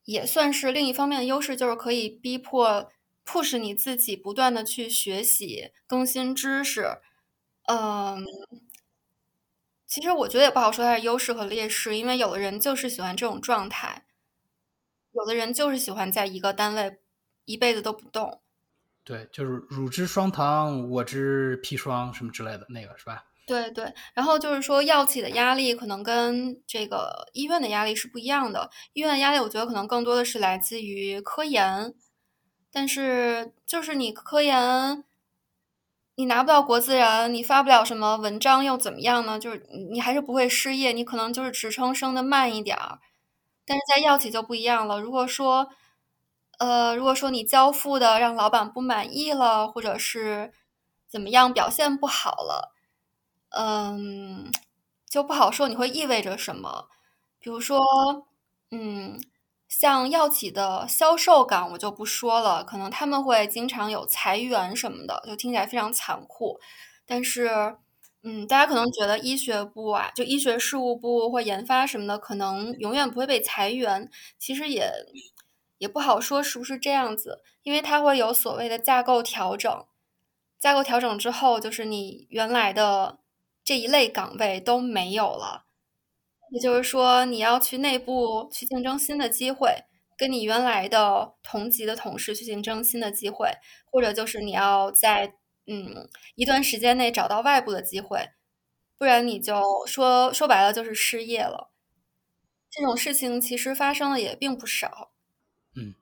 [0.05, 2.89] 也算是另一方面的优势，就是可以逼迫、
[3.23, 6.97] push 你自己不断的去学习、更新知识。
[7.67, 8.25] 嗯，
[9.87, 14.05] 其实我觉得也不好说它是优势和劣势，因为有的人就是喜欢这种状态，
[15.13, 16.99] 有的人就是喜欢在一个单位
[17.45, 18.41] 一辈子都不动。
[19.03, 23.23] 对，就是汝之双糖，我之砒霜，什么之类的那个是吧？
[23.47, 28.69] 对对，然后就是说药企的压力可能跟这个医院的压力是不一样的。
[28.91, 31.95] 医院的压力，我觉得可能更多的是来自于科研，
[32.69, 35.05] 但是就是你科研，
[36.17, 39.37] 你拿不到国自然，你发不了什么文章又怎么样呢？
[39.37, 42.97] 就是你还是不会失业，你可能就是职称升的慢一点儿。
[43.65, 44.99] 但是在药企就不一样了。
[44.99, 45.69] 如果说，
[46.57, 50.51] 呃，如果说你交付的让老板不满意了，或者是
[51.07, 52.73] 怎么样表现不好了，
[53.51, 54.51] 嗯，
[55.09, 56.87] 就不好说你会意味着什么。
[57.39, 57.79] 比如说，
[58.71, 59.19] 嗯。
[59.79, 66.59] 像药企的销售岗，我就不说了，可能他们会经常有裁员什么的，就听起来非常残酷。
[67.05, 67.75] 但是，
[68.23, 74.09] 嗯，大家可能觉得医学部啊，就医学事务部或研发什么的，可能永远不会被裁员。
[74.39, 74.91] 其实也
[75.77, 79.85] 也不好说是不是这样子，因为它会有所谓的架构调整。
[80.59, 83.19] 架构调整之后，就是你原来的
[83.63, 85.66] 这一类岗位都没有了。
[86.51, 89.83] 也就是说，你要去内部去竞争新的机会，
[90.17, 93.51] 跟你原来的同级的同事去竞争新的机会，
[93.85, 95.33] 或者就是你要在
[95.65, 98.29] 嗯一段时间内找到外部的机会，
[98.97, 101.69] 不然你就说说白了就是失业了。
[102.69, 105.11] 这种事情其实发生的也并不少。
[105.75, 105.95] 嗯，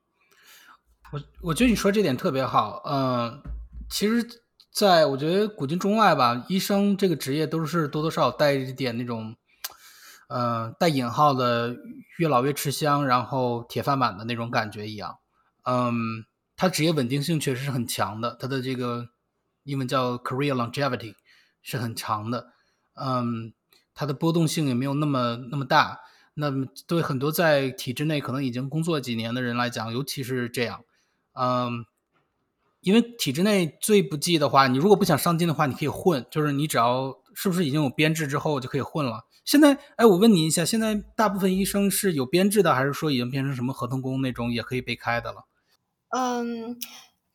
[1.11, 2.83] 我我觉得你说这点特别好。
[2.85, 3.41] 嗯，
[3.89, 9.35] 其实在我觉得古今中外吧，医生这个职业都是多多少少带一点那种。
[10.27, 11.75] 呃，带引号的
[12.17, 15.19] 越老越吃香，然后铁饭碗的那种感觉一样。
[15.63, 19.09] 嗯，它职业稳定性确实是很强的，它的这个
[19.63, 21.15] 英文叫 career longevity
[21.61, 22.53] 是很长的。
[22.95, 23.53] 嗯，
[23.93, 25.99] 它的波动性也没有那么那么大。
[26.37, 30.83] 那么对很多在体制内可能已经工作几年的人来讲，尤其是这样。
[31.31, 31.85] 嗯，
[32.81, 39.25] 因为体制内最不济的话，你如果不想上进的话，你可以混，就是你只要是不是已经有编制之后就可以混了。
[39.45, 45.45] 现在，哎，我问你一下，现在大部分医生是有编制的，还是说已经变成什么合同工那种也可以被开的了？
[46.09, 46.77] 嗯，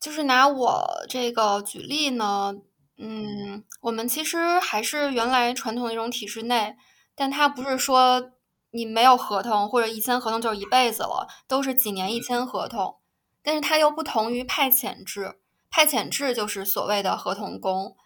[0.01, 2.57] 就是拿我这个举例呢，
[2.99, 6.77] 嗯，我们其实还是原来传统那种体制内，
[7.15, 8.33] 但它不是说
[8.73, 12.97] 你没有合同或者一签合同就是一辈子了，都是几年一签合同，
[13.43, 15.37] 但是它又不同于派遣制，
[15.71, 17.97] 派遣制就是所谓的合同工。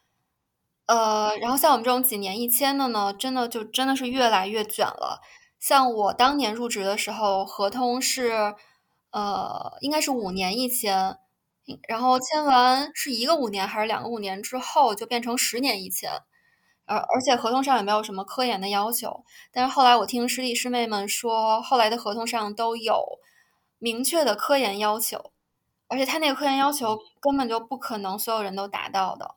[0.87, 5.21] 呃，然后像我们这种几年一签的呢，真的就真的是越来越卷了。
[5.59, 8.55] 像我当年入职的时候，合同是，
[9.11, 11.17] 呃，应该是五年一签，
[11.89, 16.11] 然后签完是一个五年还是两个五年之后，就变成十年一签，
[16.87, 19.25] 而而且合同上也没有什么科研的要求。
[19.53, 23.21] 但是后来我听师弟师妹们说，后来的合同上都有
[23.79, 25.33] 明确的科研要求，
[25.89, 29.37] 而且他那个科研要求根本就不可能所有人都达到的。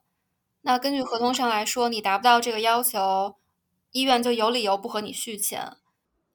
[0.67, 3.37] 那根据合同上来说，你达不到这个要求，
[3.93, 5.77] 医院就有理由不和你续签。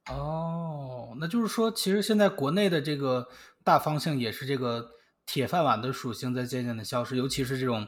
[0.08, 3.28] 哦，那就是说，其实现在国内的这个
[3.62, 4.92] 大方向也是这个
[5.26, 7.86] 铁饭碗的属性在渐渐的消失，尤其是这种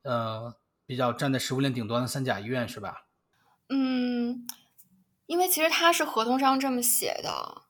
[0.00, 0.54] 呃
[0.86, 3.04] 比较站在食物链顶端的三甲医院，是吧？
[3.68, 4.46] 嗯，
[5.26, 7.64] 因为其实它是合同上这么写的。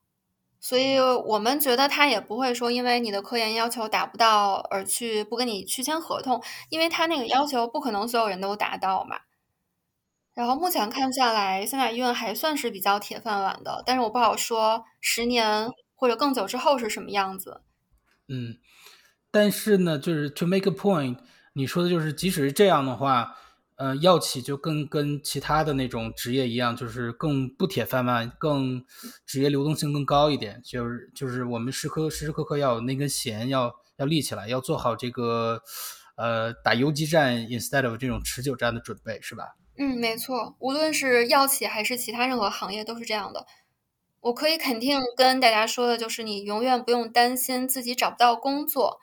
[0.63, 9.19] 所以我们觉得他也不会说，因为你的科研要求达不到而去不跟你去签合同，因为他那个要求不可能所有人都达到嘛。
[10.33, 17.59] 然后目前看下来，三甲医院还算是比较铁饭碗的，但是我不好说十年或者更久之后是什么样子。
[18.29, 18.55] 嗯，
[19.29, 21.17] 但是呢，就是 to make a point，
[21.51, 23.35] 你说的就是，即使是这样的话。
[23.83, 28.81] 嗯，药企就更跟其他的那种职业一样，就是更不铁饭碗，更
[29.25, 30.61] 职业流动性更高一点。
[30.63, 35.61] 就是就是我们时刻时时刻刻要有那根弦，要要立起来，要做好这个
[36.15, 39.57] 呃打游击战 instead of 这种持久战的准备，是吧？
[39.77, 43.45] 嗯，没错，无论是药企还是其他任何行业都是这样的。
[44.21, 48.99] 我可以肯定跟大家说的就是，你永远不用担心自己找不到工作，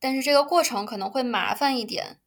[0.00, 2.21] 但是这个过程可能会麻烦一点。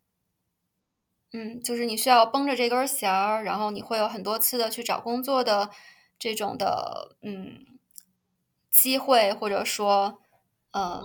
[1.33, 5.69] 嗯，就是你需要绷着这根弦儿，然后你会有很多次的去找工作的
[6.17, 7.65] 这种的嗯
[8.71, 10.21] 机会，或者说
[10.71, 11.01] 嗯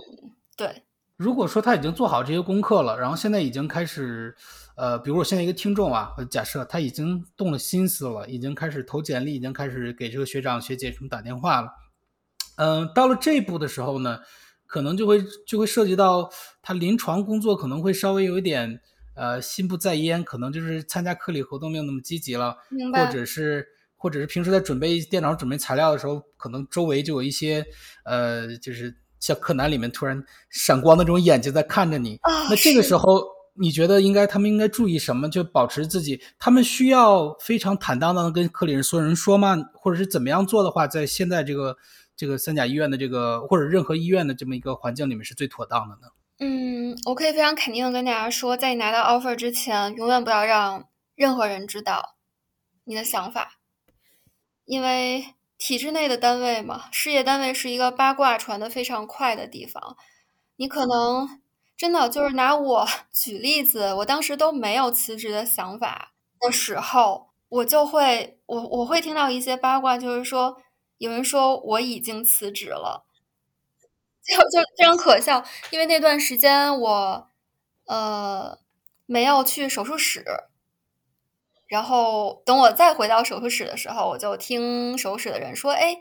[0.55, 0.83] 对。
[1.17, 4.35] 如果说他已经做好这些功课了，然后现在已经开始
[4.75, 11.73] 呃，比如我现在一个听众啊，假设他已经动了心思了，已经开始投简历，已经开始给这个学长学姐什么打电话了。
[12.55, 14.21] 嗯，到了这一步的时候呢，
[14.65, 18.81] 可能就会就会涉及到他临床工作可能会稍微有一点。
[19.13, 22.57] 呃，心不在焉，可能就是参加课里活动没有那么积极了，
[22.93, 27.65] 或者是，或者是平时在准备电脑准备材料的时候，可能周围就有一些，
[28.05, 32.19] 呃，就是像柯南里面突然闪光的这种眼睛在看着你。
[32.49, 35.29] 那这个时候，你觉得应该他们应该注意什么？
[35.29, 39.57] 就保持自己，他们需要非常坦荡荡的跟科里人所有人说吗？
[39.73, 41.75] 或者是怎么样做的话，在现在这个
[42.15, 46.07] 这个三甲医院的这个或者任何医院的这么一个环境里面是最妥当的呢？
[46.43, 52.15] 嗯，我可以非常肯定的跟大家说，在你拿到 offer 之前，永远不要让任何人知道
[52.85, 53.59] 你的想法，
[54.65, 59.95] 因为体制内的单位嘛，事业单位是一个八卦传的非常快的地方。
[60.55, 61.41] 你可能
[61.77, 70.57] 真的就是拿我 举例子，我当时都没有辞职的想法的时候，我就会我我会听到一些八卦，就是说
[70.97, 73.05] 有人说我已经辞职了。
[74.23, 77.27] 就就非常可笑，因为那段时间我，
[77.87, 78.57] 呃，
[79.05, 80.23] 没有去手术室，
[81.67, 85.97] 然后等我再回到手术室的时候，我就听手术室的人说：“哎，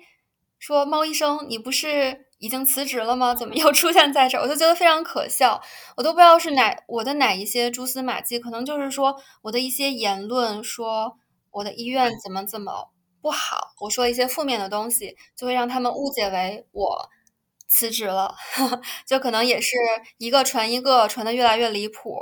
[0.58, 3.34] 说猫医生，你不是已经辞职了吗？
[3.34, 5.62] 怎么又出现在这儿？”我就觉得非常可笑，
[5.96, 11.16] 我都不知道是哪我的哪一些蛛丝马迹，可能就是说我的一些言论，说
[11.52, 12.90] 我的医院怎么怎么
[13.22, 17.08] 不好，我说一些负面的东西，就会让他们误解为我。
[17.70, 18.34] 辞职了，
[19.06, 19.76] 就可能也是
[20.18, 22.20] 一个传一个，传的越来越离谱。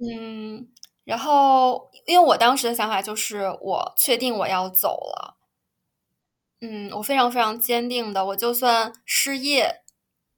[0.00, 0.68] 嗯，
[1.04, 5.36] 然后因为我当时的想法就是，我确定我要走了。
[6.62, 9.82] 嗯，我非常非常坚定的，我就算失业，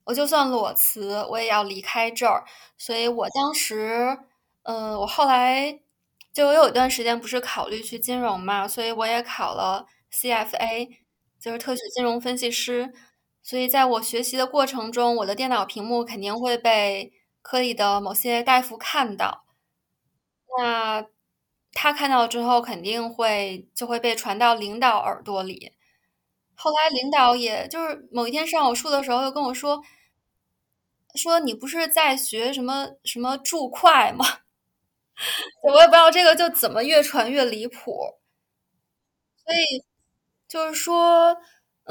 [0.05, 2.45] 我就算裸辞，我也要离开这儿。
[2.79, 4.17] 所以我当时，
[4.63, 5.81] 嗯，我后来
[6.33, 10.89] 就我有一段时间不是考虑去金融嘛，所以我也考了 CFA，
[11.41, 12.93] 就是特许金融分析师。
[13.45, 17.13] 所以，在我学习的过程中，我的电脑屏幕肯定会被
[17.43, 19.45] 科里的某些大夫看到。
[20.59, 21.07] 那
[21.73, 25.73] 他看到之后，肯定会就会被传到领导耳朵里。
[26.57, 29.83] 后来，领导也就是某一天上我术的时候，又跟我说
[31.17, 34.25] ：“说你不是在学什么什么注会吗？”
[35.63, 38.19] 我也不知道这个就怎么越传越离谱。
[39.47, 39.83] 所以，
[40.49, 41.37] 就是说。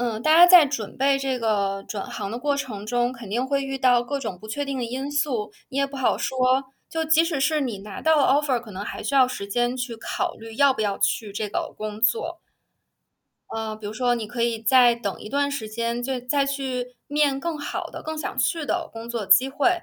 [0.04, 6.64] 嗯，大家在准备这个转行的过程中，肯定会遇到各种不确定的因素，你也不好说。
[6.90, 12.40] 就即使是你拿到了 offer，可能还需要时间去考虑要不要去这个工作。
[13.48, 19.82] 呃，比如说，你可以再等一段时间，就再去面更好的、更想去的工作机会。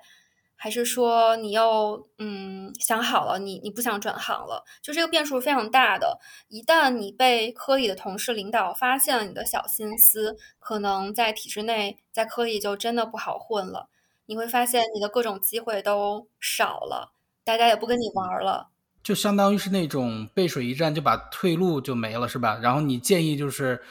[0.61, 4.61] 还是说你又嗯想好了，你你不想转行了？
[4.83, 6.19] 就这个变数非常大的。
[6.49, 13.87] 一旦你被科里的同事、领导发现了你的小心思，可能在体制内，在科里就真的不好混了。
[14.25, 17.13] 你会发现你的各种机会都少了，
[17.45, 18.67] 大家也不跟你玩了，
[19.01, 22.59] 就相当于是那种背水一战，就把退路就没了，是吧？
[22.61, 23.81] 然后你建议就是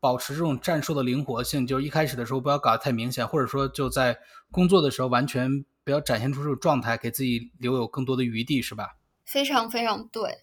[0.00, 4.18] 保持这种战术的灵活性，就是一开始的时候不要搞得太明显，或者说就在
[4.50, 5.64] 工作的时候完全。
[5.84, 8.96] 不要展现出这种状态，给自己留有更多的余地，是吧？
[9.24, 10.38] 非常非常对。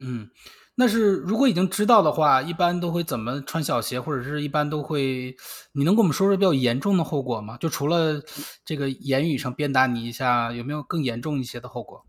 [0.00, 0.30] 嗯，
[0.76, 5.36] 那是如果已经知道的话，一般都会怎么穿小鞋，或者是一般都会，
[5.72, 7.56] 你能跟我们说说比较严重的后果吗？
[7.58, 8.22] 就除了
[8.64, 12.04] 这个言语上鞭打你一下，有没有更严重一些的后果？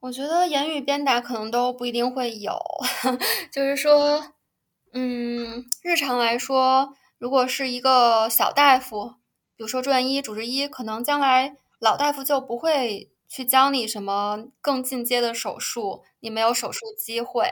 [0.00, 2.58] 我觉得言语鞭打可能都不一定会有，
[3.50, 4.34] 就是说，
[4.92, 9.14] 嗯，日常来说，如果是一个小大夫，
[9.56, 11.56] 比如说住院医、主治医，可能将来。
[11.82, 17.50] 老大夫就不会去教你什么更进阶的手术，你没有手术机会，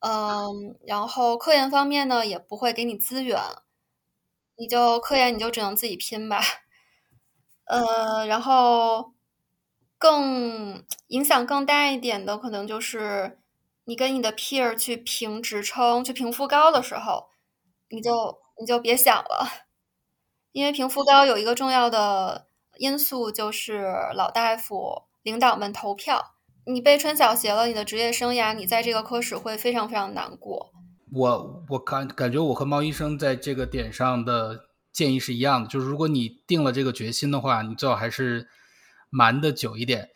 [0.00, 3.40] 嗯，然后科研方面呢也不会给你资源，
[4.56, 6.42] 你就科研你就只能自己拼吧，
[7.64, 9.14] 呃，然后
[9.98, 13.38] 更影响更大一点的可能就是
[13.84, 17.30] 你跟你的 peer 去评职称、去评副高的时候，
[17.88, 19.48] 你就你就别想了，
[20.52, 22.46] 因为评副高有一个重要的。
[22.78, 26.34] 因素就是老大夫、领导们投票，
[26.66, 30.72] 你被穿小鞋了，你的职业生涯，你在这个科室会非常非常难过。
[31.12, 38.48] 我我感感觉我和猫医生在这个点上的建议是一样的，就是如果你定了这个决心的话，你最好还是
[39.10, 40.10] 瞒的久一点。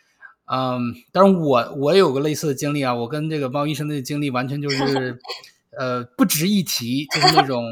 [0.46, 5.20] 嗯，当然我我有个类似的经历啊，我跟这个猫医生的经历完全就是
[5.78, 7.64] 呃不值一提，就是那种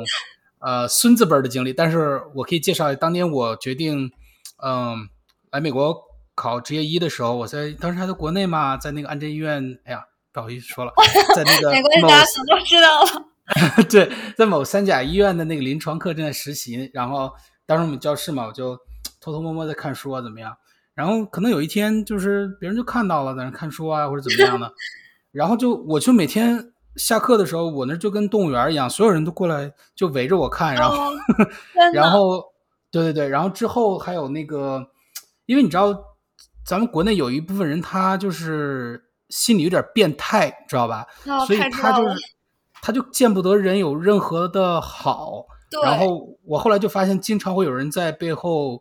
[0.60, 1.72] 呃孙子辈的经历。
[1.72, 4.12] 但是我可以介绍，当年我决定。
[4.62, 5.08] 嗯，
[5.50, 5.96] 来美国
[6.34, 9.78] 考职业医的时候，我在当时还在国内嘛，在那个安贞医院。
[9.84, 10.92] 哎呀，不好意思说了，
[11.34, 12.08] 在那个某
[12.48, 13.24] 都知道了。
[13.88, 17.32] 对，在某三甲医院的那个临床课正在实习，然后
[17.64, 18.76] 当时我们教室嘛，我就
[19.20, 20.56] 偷偷摸摸在看书啊，怎么样？
[20.94, 24.72] 然后可能有一天就是别人就看到了在那看书啊，或者怎么样的，
[25.32, 31.12] 然后就我就每天下课的时候，我那就跟动物园一样，所有人都过来就围着我看，然后
[31.94, 32.55] 然后。
[33.02, 34.86] 对对对，然后之后还有那个，
[35.44, 35.94] 因为你知道，
[36.64, 41.06] 咱们国内有一部分人他就是心里有点变态，知道吧？
[41.46, 42.14] 所以他就是
[42.80, 45.44] 他就见不得人有任何的好。
[45.82, 48.80] 然后我后来就发现，经常会有人在背后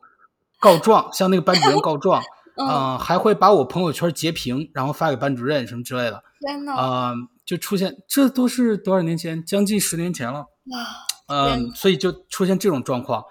[0.59, 2.21] 告状，向那个班主任告状，
[2.57, 7.13] 嗯，嗯，还会把我朋友圈截屏，然后发给班主任什么之类的，天呐，啊、
[7.43, 10.85] 就出现，这都是多少年前，将近十年前了，哇，
[11.27, 13.25] 嗯，天所以就出现这种状况，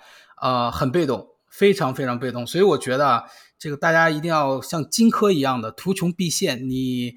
[0.44, 3.24] 啊，很被动，非常非常被动，所以我觉得，
[3.58, 7.14] 这个大家一定要像荆轲一样的图穷匕现，你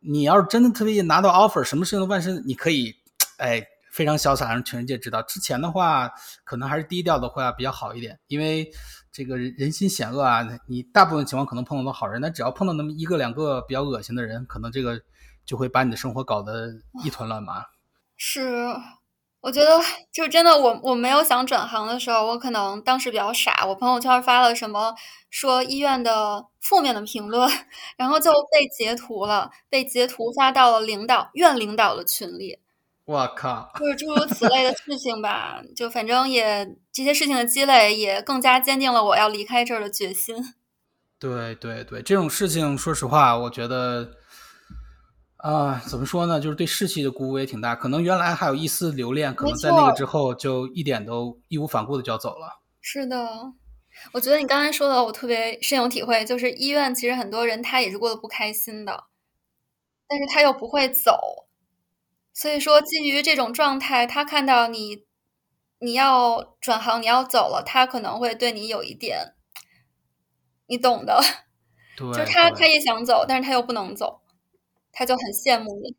[0.00, 2.92] 你要是真的特别拿到 offer，什么事情都万事，你可以，
[3.38, 5.22] 哎，非常潇洒，让全世界知道。
[5.22, 6.10] 之前的话，
[6.42, 8.68] 可能还是低调的话比较好一点，因为
[9.12, 15.00] 这个人人心险恶啊，你大部分情况可能碰到的好人，但只要碰到那么一个两个比较恶心的人，可能这个
[15.46, 16.72] 就会把你的生活搞得
[17.04, 17.62] 一团乱麻。
[18.16, 18.74] 是，
[19.44, 19.78] 我觉得
[20.10, 24.94] 就真的我我没有想转行的时候，我可能当时比较傻，我朋友圈发了什么
[25.28, 27.46] 说医院的负面的评论，
[27.98, 32.58] 然后就被截图了，被截图发到了领导院领导的群里，
[33.04, 33.70] 我靠！
[33.78, 35.60] 就是诸如此类的事情吧。
[35.76, 40.36] 就反正也这些事情的积累，也更加坚定了我要离开这儿的决心。
[41.18, 44.10] 对对对，这种事情，说实话，我觉得，
[45.44, 47.76] 啊、怎么说呢，就是对士气的鼓舞也挺大。
[47.76, 52.62] 可能原来还有一丝留恋，可能在那个之后就一点都义无反顾的就要走了。
[52.80, 53.52] 是的，
[54.12, 56.24] 我觉得你刚才说的，我特别深有体会。
[56.24, 59.04] 就是医院其实很多人他也是过得不开心的，
[60.08, 61.46] 但是他又不会走，
[62.32, 65.04] 所以说基于这种状态，他看到你
[65.78, 69.34] 你要转行，你要走了，他可能会对你有一点，
[70.68, 71.20] 你懂的，
[71.98, 74.22] 对，就是他对他也想走，但是他又不能走，
[74.94, 75.94] 他就很羡慕你。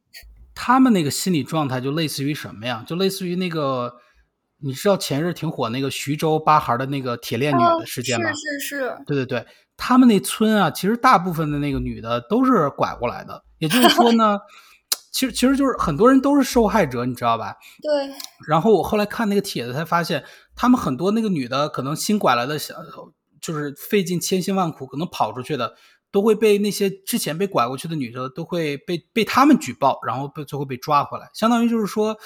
[0.54, 2.84] 他们那个心理状态就类似于什么呀？
[2.88, 3.94] 就类似于那个，
[4.62, 8.30] 你知道前日挺火那个徐州八孩的那个铁链女哦的事件吗？
[8.32, 14.40] 是是是，对对对，他们那村啊，其实大部分的那个女的都是拐过来的，也就是说呢，
[15.12, 17.54] 其实其实就是很多人都是受害者，你知道吧？
[17.82, 18.10] 对，
[18.48, 20.24] 然后我后来看那个帖子才发现，
[20.56, 22.76] 他们很多那个女的可能新拐来的小，
[23.42, 25.76] 就是费尽千辛万苦可能跑出去的，
[26.16, 32.18] 都会被那些之前被拐过去的女的都会被被他们举报，然后被最后被抓回来，相当于就是说，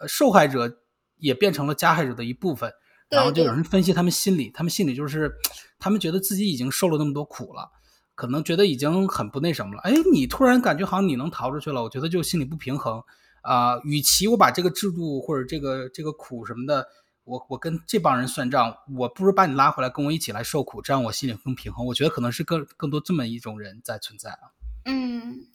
[0.00, 0.78] 呃，受害者
[1.18, 2.72] 也变成了加害者的一部分。
[3.08, 5.32] 然后就有人分析他们心理，他们心里就是，
[5.78, 7.70] 他们觉得自己已经受了那么多苦了，
[8.16, 9.80] 可能觉得已经很不那什么了。
[9.82, 13.00] 哎，你突然感觉好像你能逃出去了，我觉得就心里不平衡
[13.42, 16.84] 啊、与其我把这个制度或者这个这个苦什么的，
[17.26, 21.84] 我我跟这帮人算账，我不如把你拉回来跟我一起来受苦，这样我心里更平衡。
[21.86, 24.54] 我觉得可能是更更多这么一种人在存在啊。
[24.84, 25.48] 嗯，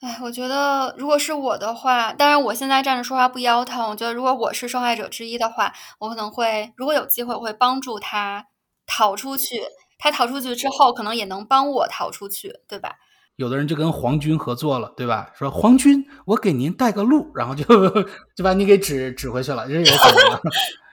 [0.00, 3.90] 哎，我觉得如果是我的话，当然我现在站着说话不腰疼。
[3.90, 8.46] 我觉得如果我是受害者之一的话，我可能会，如果有机会，我会帮助他
[8.86, 9.60] 逃出去。
[9.98, 12.96] 他逃出去之后，可能也能帮我逃出去，对吧？
[13.36, 15.32] 有的人就跟皇军合作了，对吧？
[15.34, 17.64] 说皇军，我给您带个路，然后就
[18.36, 20.42] 就把你给指指回去了，这也有可能。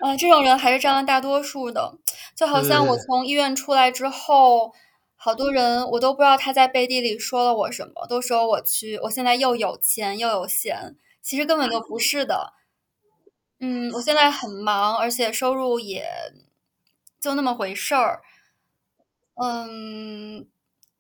[0.01, 1.97] 呃， 这种人还是占了大多数的。
[2.35, 4.73] 就好像我从医院出来之后，
[5.15, 12.53] 好多人我都不知道他在背地里说了我什么，都说我去，我现在又有钱又有闲，其实根本就不是的。
[13.59, 16.05] 嗯，我现在很忙，而且收入也
[17.19, 18.21] 就那么回事儿。
[19.35, 20.47] 嗯，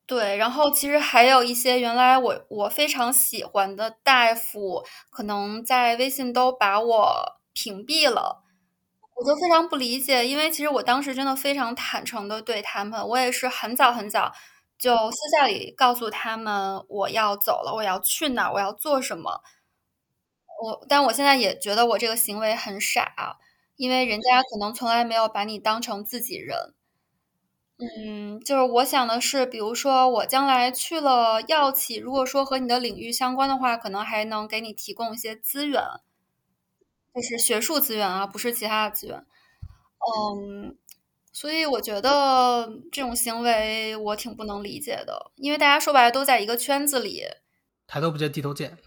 [0.09, 8.41] 对，然后其实还有一些原来我我非常喜欢的大夫，可能在微信都把我屏蔽了。
[9.15, 14.33] 我就非常不理解，因为其实我当时真的非常坦诚的对他们，我也是很早很早
[14.79, 19.43] 就私下里告诉他们我要走了，我要去哪，我要做什么。
[20.63, 23.37] 我，但我现在也觉得我这个行为很傻，
[23.75, 26.73] 因为人家可能从来没有把你当成自己人。
[27.79, 35.81] 嗯，就是我想的是，比如说我将来去了药企，如果说和你的领域相关的话，可能还能给你提供一些资源，
[37.15, 39.25] 就是学术资源啊，不是其他的资源。
[39.99, 40.75] 嗯，
[41.31, 47.23] 所以我觉得这种行为我挺不能理解的，因为大家说白了都在一个圈子里，
[47.87, 48.77] 抬头不见低头见。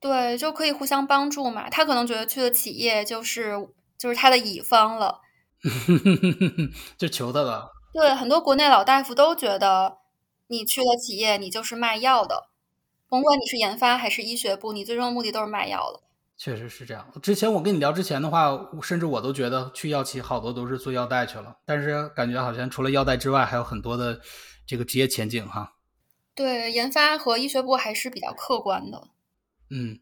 [0.00, 1.70] 对，就可以互相帮助嘛。
[1.70, 5.20] 他可能觉得去的企业就是就是他的乙方了。
[6.98, 7.70] 就求他了。
[7.92, 9.98] 对，很多国内老大夫都觉得
[10.46, 12.48] 你去了企业，你就是卖药的，
[13.08, 16.00] 甭管你是研发还是医学部，你最终的目的都是卖药的。
[16.36, 17.06] 确实是这样。
[17.20, 24.20] 之前我跟你聊之前的话，甚至我都觉得去药企好多都是做药代去了，但是感觉好像除了药代之外，还有很多的
[24.66, 25.74] 这个职业前景哈。
[26.34, 29.08] 对，研发和医学部还是比较客观的。
[29.68, 29.98] 嗯，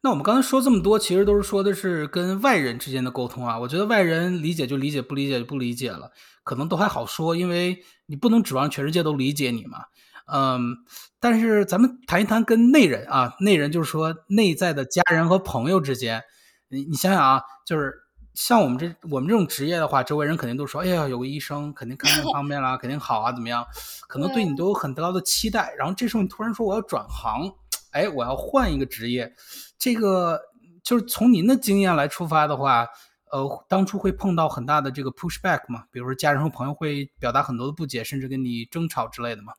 [0.00, 3.56] 那我们刚才说这么多，其实都是说的是跟外人之间的沟通啊。
[3.60, 6.10] 我觉得外人理解就理解，不理解就不理解了，
[6.42, 9.84] 可能都还好说，因为你不能指望全世界都理解你嘛。
[10.32, 10.76] 嗯，
[11.18, 16.22] 但是咱们谈一谈跟内人啊，内人就是说内在的家人和朋友之间，
[16.68, 17.92] 你你想想啊，就是
[18.34, 23.66] 像我们这我们这种职业的话，周围人肯定都说，哎呀，有个医生肯定看病方便啦，肯定好啊，怎么样？
[24.06, 25.74] 可能对你都有很高的期待。
[25.76, 27.52] 然后这时候你突然说我要转行，
[27.90, 29.34] 哎，我要换一个职业，
[29.78, 30.40] 这个
[30.84, 32.86] 就是从您的经验来出发的话，
[33.32, 35.84] 呃，当初会碰到很大的这个 pushback 嘛？
[35.90, 39.52] 比如说家人和朋友会表达很多的不解，甚至跟你争吵之类的吗？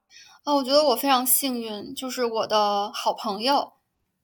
[0.43, 3.73] 啊，我觉得我非常幸运，就是我的好朋友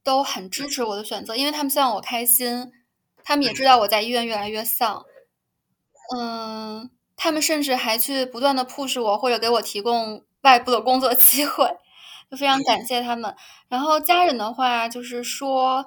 [0.04, 2.72] 都很支持我的选择，因为他们希望我开心。
[3.24, 5.04] 他们也知道我在医院越来越丧，
[6.16, 11.68] 嗯，他们甚至还去不断的 push 我，或者给我提供外部的工作 机会，
[12.32, 13.36] 就非常感谢他们。
[13.68, 15.86] 然后家人的话就是说，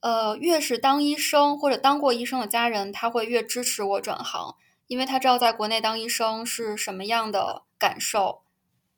[0.00, 4.54] 呃，越是当医生或者当过医生的家人，他会越支持我转行，
[4.86, 8.42] 因为他知道在国内当医生是什么样的感受。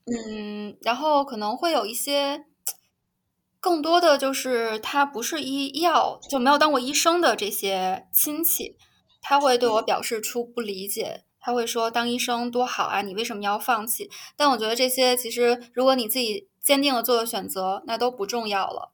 [0.07, 2.45] 嗯，然后可能会有一些。
[3.61, 8.77] 更多的就是他不是医药就没有当过医生的这些亲戚，
[9.21, 14.09] 他会对我表示出不理解，他会说当医生多好啊，你为什么要放弃？
[14.37, 18.93] 但我觉得这些其实如果你自己坚定了做的选择，那都不重要了。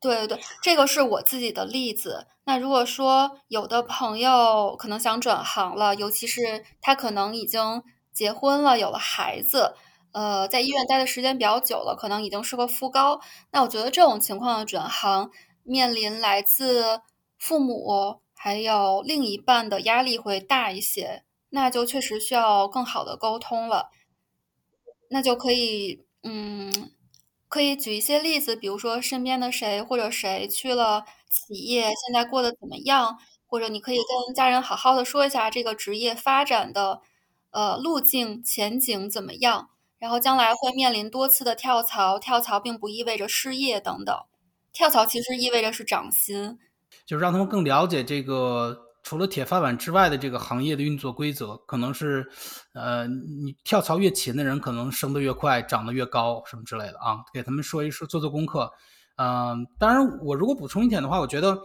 [0.00, 2.26] 对对对，这个是我自己的例子。
[2.44, 7.82] 那如果说有的朋友可能想转行了，尤其是他可能已经
[8.12, 9.74] 结婚了，有了孩子。
[10.12, 13.20] 呃，在医院待的时间比较久了，可能已经是个副高。
[13.52, 15.30] 那我觉得这种情况的转行，
[15.64, 17.00] 面临来自
[17.38, 23.90] 父母还有另一半的压力会大一些，那就确实需要更好的沟通了。
[25.10, 26.90] 那就可以，嗯，
[27.48, 33.18] 可以举一些例子，比如说身边的谁或者谁去了企业，现在过得怎么样？
[33.46, 37.00] 或者你可以跟家人好好的说一下这个职业发展的，
[37.50, 39.70] 呃，路径前景怎么样？
[39.98, 44.14] 然后将来会面临多次的跳槽，跳槽并不意味着失业等等，
[44.72, 46.58] 跳槽其实意味着是涨薪，
[47.06, 52.28] 就是让他们更了解这个除了铁饭碗之外的这个行业的运作规则，可能是，
[52.74, 58.70] 呃，你跳槽越勤的人，可能升得越快，涨得越高，什么之类的啊，给他们说一说，做做功课。
[59.16, 61.58] 嗯，当然，我如果补充一点的话，我觉得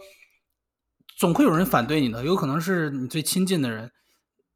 [1.18, 3.92] 总会有人反对你的，有可能是你最亲近的人，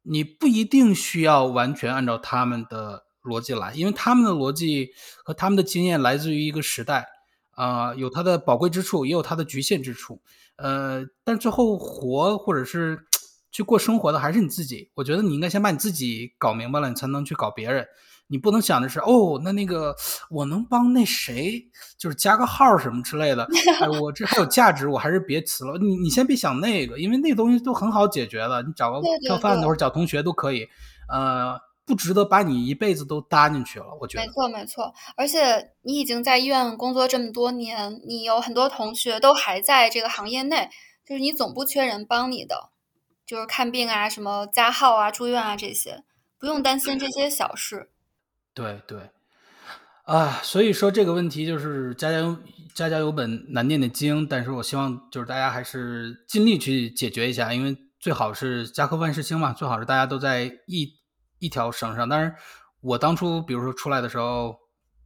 [0.01, 3.03] 你不一定需要完全按照他们的。
[3.21, 4.91] 逻辑来，因为他们的逻辑
[5.25, 7.05] 和他们的经验来自于一个时代，
[7.51, 10.21] 啊，有它的宝贵之处，也有它的局限之处，
[10.61, 12.99] 呃，但最后活或者是
[13.51, 14.91] 去过生活的还是你自己。
[14.95, 17.85] 我觉得你应该先把你自己搞明白了，你才能去搞别人。
[18.27, 19.95] 你不能想的是，哦，那那个
[20.29, 21.59] 我能帮那谁，
[21.97, 23.43] 就是加个号什么之类的，
[23.81, 25.77] 哎，我这还有价值，我还是别辞了。
[25.79, 30.67] 你你先别想那个，因为那东西都很好解决的，你找个票贩子或者找同学都可以，
[31.11, 31.59] 呃。
[31.89, 34.23] 不值得把你一辈子都搭进去了，我觉得。
[34.23, 34.93] 没错，没错。
[35.17, 40.69] 而且你已经在医院工作这么多年，你有很多同学都还在这个行业内，
[41.03, 42.69] 就是你总不缺人帮你的，
[43.25, 46.03] 就是看病啊、什么加号啊、住院啊这些，
[46.37, 47.89] 不用担心这些小事。
[48.53, 49.09] 对对，
[50.03, 52.37] 啊，所以说这个问题就是家家有
[52.75, 60.98] 家家有本难念的经，但是我希望就是大家还是尽力去解决一下，因为最好是家和万事兴嘛，最好是大家都在一。
[61.39, 62.35] 一条绳上，但是
[62.81, 64.55] 我当初比如说出来的时候，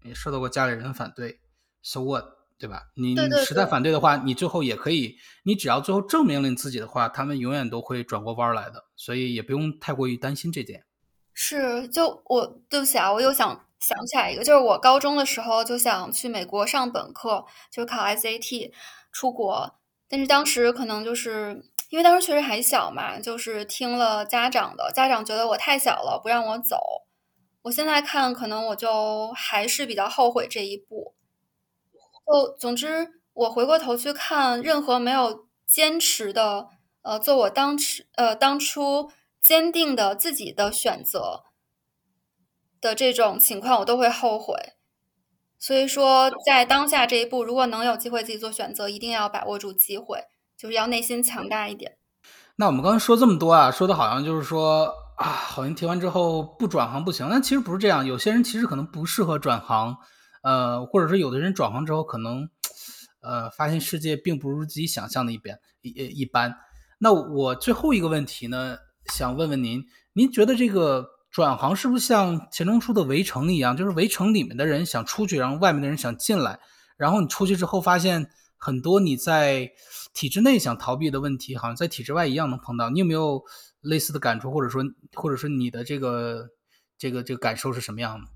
[0.03, 1.39] 也受到过家里人的反对
[1.81, 2.25] ，so what，
[2.59, 2.84] 对吧？
[2.95, 3.15] 你
[3.45, 10.84] 实在反对的话，你最后也可以，你只要最后证明了你自己的话，他们永远都会转过弯来的，所以也不用太过于担心这点。
[11.34, 18.71] 是，就我对不起啊，我又想想起来一个，就是我高中的时候就想去美国上本科，就考 SAT
[19.11, 19.75] 出国，
[20.07, 21.71] 但是当时可能就是。
[21.93, 26.75] 因为当时确实还小嘛，就是听了家长的，家长觉得我太小了，不让我走。
[27.61, 31.13] 我现在看，可能我就还是比较后悔这一步。
[32.25, 36.67] 就总之，我回过头去看，任何没有坚持的，
[37.03, 41.43] 呃，做我当时呃当初坚定的自己的选择
[42.81, 44.55] 的这种情况，我都会后悔。
[45.59, 50.23] 所以说，在当下这一步，如果能有机会自己做选择，一定要把握住机会。
[50.64, 51.97] 就是要内心强大一点。
[52.55, 57.28] 那我们刚才说这么多啊，说的好像就是说啊，好像听完之后不转行不行。
[57.30, 59.97] 但其实不是这样，有些人其实可能不适合转行，
[60.41, 62.47] 呃，或者说有的人转行之后可能，
[63.22, 66.55] 呃，发现世界并不如自己想象的一边一一般。
[66.97, 69.84] 那我最后一个问题呢，想问问您，
[70.14, 76.57] 您觉得这个转行是不是像钱钟书的《围城》一样，就是围城里面的人想出去，然后外面的人想进来，
[76.95, 78.30] 然后你出去之后发现
[78.64, 79.74] 很多你在。
[80.14, 82.91] 体制内想逃避的问题，好像在体制外一样能碰到。
[82.91, 83.43] 你有没有
[83.82, 84.84] 类似的感触，或者说，
[85.16, 86.49] 或者说你的这个
[86.99, 88.28] 这个这个感受是什么样的？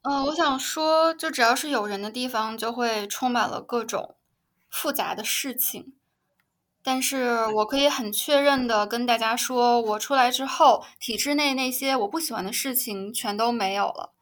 [0.00, 4.16] 嗯，我想说，就只要是有人的地方，就会充满了各种
[4.70, 5.92] 复杂的事情。
[6.82, 14.14] 但是我可以很确认的跟大家说，我出来之后，体制内那些我不喜欢的事情全都没有了。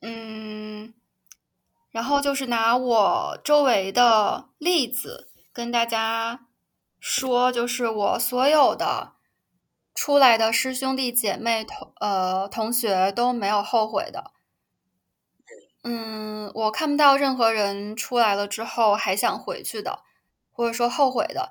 [0.00, 0.94] 嗯，
[1.90, 6.46] 然后就是拿我周围的例子跟大家
[7.00, 9.14] 说，就是我所有的
[9.92, 14.30] 出来的师兄弟姐妹同呃同学都没有后悔的。
[15.82, 20.04] 嗯，我看不到任何人出来了之后还想回去的，
[20.52, 21.50] 或者说后悔的。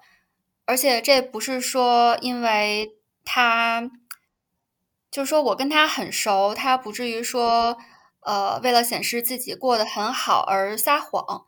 [0.66, 2.94] 而且这不是说因为
[3.26, 3.92] 他，
[5.12, 7.78] 就是说我跟他很熟，他不至于说。
[8.22, 11.46] 呃，为了显示自己过得很好而撒谎，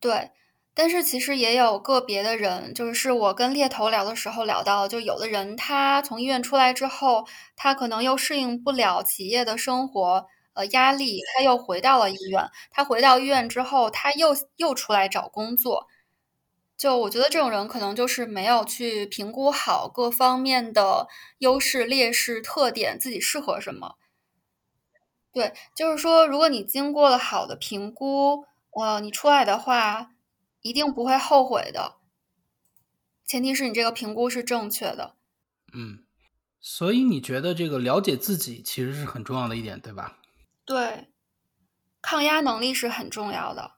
[0.00, 0.30] 对。
[0.74, 7.26] 但是其实也有个别的人，就是我跟猎头聊的时候聊到，就有的人他从医院出来之后，
[7.56, 12.50] 他可能又适应不了企业的生活，呃，压力，他又回到了医院。
[12.70, 15.86] 他回到医院之后，他又又出来找工作。
[16.76, 23.96] 就我觉得这种人可能就是没有去评估好各方面的优势、劣势、特点，自己适合什么。
[25.36, 30.12] 对，就是说，如果你经过了好的评估，呃，你出来的话，
[30.62, 31.96] 一定不会后悔的。
[33.26, 35.14] 前提是你这个评估是正确的。
[35.74, 36.04] 嗯，
[36.58, 40.16] 所以你觉得这个了解自己其实是很重要的一点，对吧？
[40.64, 41.10] 对，
[42.00, 43.72] 抗压能力是很重要的。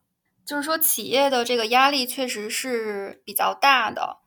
[0.47, 4.19] 就是说，企业的这个压力确实是比较大的。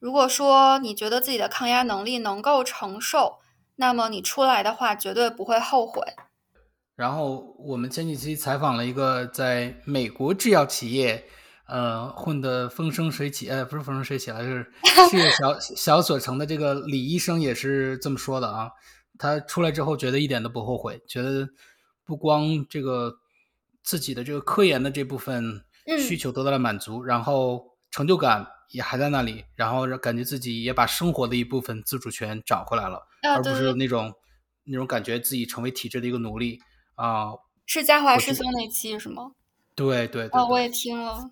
[0.00, 3.38] 如果说你觉得自己的抗压能力能够承受，
[3.76, 6.02] 那么你出来的话，绝对不会后悔。
[6.98, 11.24] 然后我们前几期采访了一个在美国制药企业，
[11.68, 14.68] 呃，混得风生水起，呃，不是风生水起了，就是
[15.08, 18.68] 事业小小所成的这个李医生也是这么说的啊。
[19.16, 21.48] 他出来之后觉得一点都不后悔，觉得
[22.04, 23.14] 不光这个
[23.84, 25.62] 自己的这个科研的这部分
[26.04, 34.12] 需求得到了满足，然后成就感也还在那里，然后感觉自己也把生活的一部分自主权找回来了，而不是那种
[34.64, 36.60] 那种感觉自己成为体制的一个奴隶。
[36.98, 37.30] 啊，
[37.64, 39.30] 是嘉华师兄那期是吗？
[39.76, 41.30] 对对对，我也听了。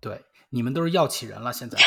[0.00, 1.78] 对，你们都是药企人了，现在。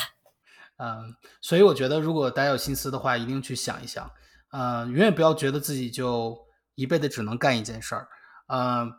[0.78, 4.10] 嗯，所以我觉得，如果大家有心思的话，一定去想一想。
[4.52, 6.38] 嗯，永远不要觉得自己就
[6.74, 8.08] 一辈子只能干一件事儿。
[8.46, 8.90] 嗯，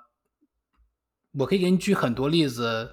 [1.40, 2.92] 我可以给你举很多例子，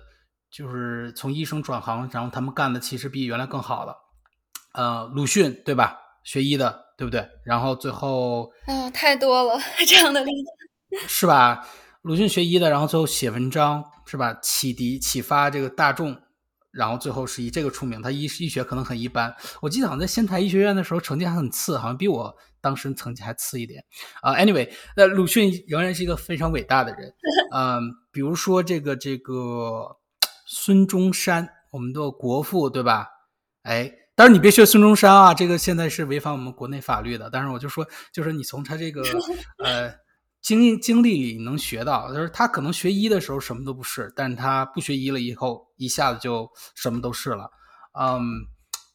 [0.50, 3.94] 就是从医生转行，然后他们干的其实比原来更好了。
[4.72, 5.98] 呃，鲁迅对吧？
[6.24, 6.87] 学医的。
[6.98, 7.24] 对不对？
[7.44, 11.64] 然后最后，嗯，太多了 这样的例子，是吧？
[12.02, 14.36] 鲁迅学医的，然后最后写文章，是吧？
[14.42, 16.20] 启迪、启发这个大众，
[16.72, 18.02] 然后最后是以这个出名。
[18.02, 19.32] 他医医学可能很一般，
[19.62, 23.80] 我记得好像在仙台医学院的时候成绩还很次，好像比我当时成绩还次一点。
[24.20, 27.14] 啊，anyway，那鲁迅仍然是一个非常伟大的人。
[27.54, 27.80] 嗯，
[28.10, 29.98] 比如说这个这个
[30.48, 33.06] 孙中山，我们的国父，对吧？
[33.62, 33.92] 哎。
[34.18, 37.30] 但是你别学孙中山啊，这个现在是违反我们国内法律的。
[37.30, 39.00] 但是我就说，就是你从他这个
[39.62, 39.94] 呃
[40.42, 47.48] 经经历里能学到，就是他可能学医的时候什么都不是，但是他不学医了以后，一下子就什么都是了。
[47.96, 48.20] 嗯，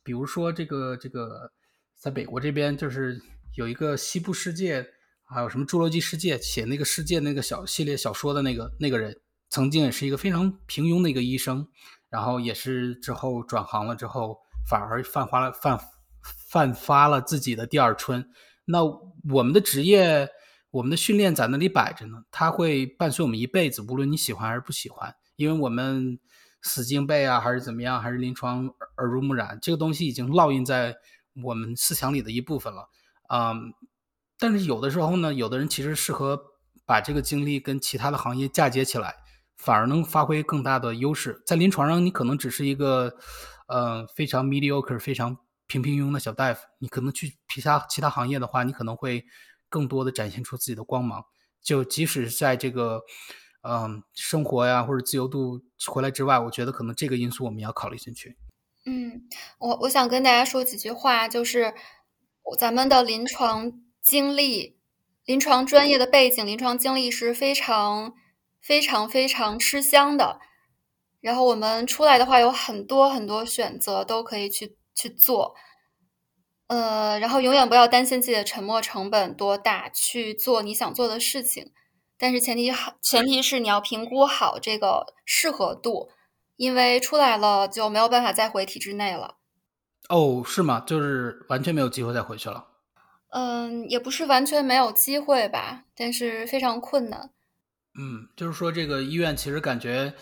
[0.04, 1.50] 比如说这个这个，
[1.98, 3.18] 在美国这边就是
[3.56, 4.86] 有一个西部世界，
[5.24, 9.18] 还有什么侏罗纪世界，写那个世界那个小系列小说的那个那个人，
[9.50, 11.66] 曾经也是一个非常平庸的一个医生，
[12.10, 14.43] 然后也是之后转行了之后。
[14.66, 15.80] 反而泛发了泛
[16.50, 18.30] 泛发了自己的第二春。
[18.66, 18.84] 那
[19.30, 20.30] 我们的职业，
[20.72, 25.14] 我们的训练在那里摆着呢，它会伴随我们一辈子，无论你喜欢还是不喜欢。
[25.36, 26.18] 因为我们
[26.62, 30.96] 死记硬背啊，还是怎么样，还是临床耳濡目染，这个东西已经烙印在
[31.44, 32.88] 我们思想里的一部分了。
[33.28, 33.74] 嗯，
[34.40, 36.40] 但是有的时候呢，有的人其实适合
[36.86, 39.16] 把这个经历跟其他的行业嫁接起来，
[39.58, 41.42] 反而能发挥更大的优势。
[41.46, 43.18] 在临床上，你可能只是一个。
[43.74, 49.26] 呃，非常 mediocre，非常平平庸庸的小大夫，你可能去其他其他行业的话，你可能会
[49.68, 51.26] 更多的展现出自己的光芒。
[51.60, 53.02] 就即使在这个，
[53.64, 58.38] 嗯，生活呀或者自由度回来之外，我觉得可能这个因素我们要考虑进去。
[58.86, 61.74] 嗯，我我想跟大家说几句话，就是
[62.60, 63.72] 咱们的临床
[64.04, 64.78] 经历、
[65.26, 68.14] 临床专业的背景、临床经历是非常
[68.62, 70.40] 非常非常吃香的。
[71.24, 75.56] 然后我们出来的话，有很多很多选择都可以去去做，
[76.68, 81.72] 呃，然后永远不要担心自己的沉没成本多大，去做你想做的事情。
[82.18, 86.10] 但是前提好，前提是你要评估好这个适合度，
[86.58, 89.38] 因为出来了就没有办法再回体制内了。
[90.10, 90.84] 哦，是吗？
[90.86, 92.68] 就是完全没有机会再回去了？
[93.30, 97.32] 嗯，也不是完全没有机会吧，但是非常困难。
[97.98, 100.14] 嗯，就是说这个医院其实感觉。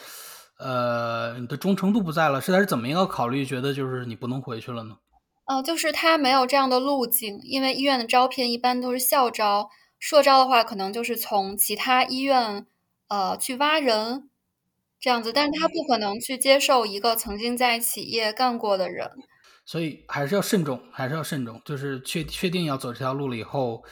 [0.64, 4.96] 呃，你的忠诚度不在了，是他是怎么一个考虑，觉得就是你不能回去了呢？
[5.48, 12.68] 哦，就是他没有这样的路径，因为医院的招聘一般都是校招，社招的话可能就是从其他医院
[13.10, 14.30] 呃去挖人
[15.00, 19.10] 这样子，但是他不可能去接受一个曾经在企业干过的人，
[19.66, 23.84] 所以还是要慎重，还是要慎重，就是确确定要走这条路了以后，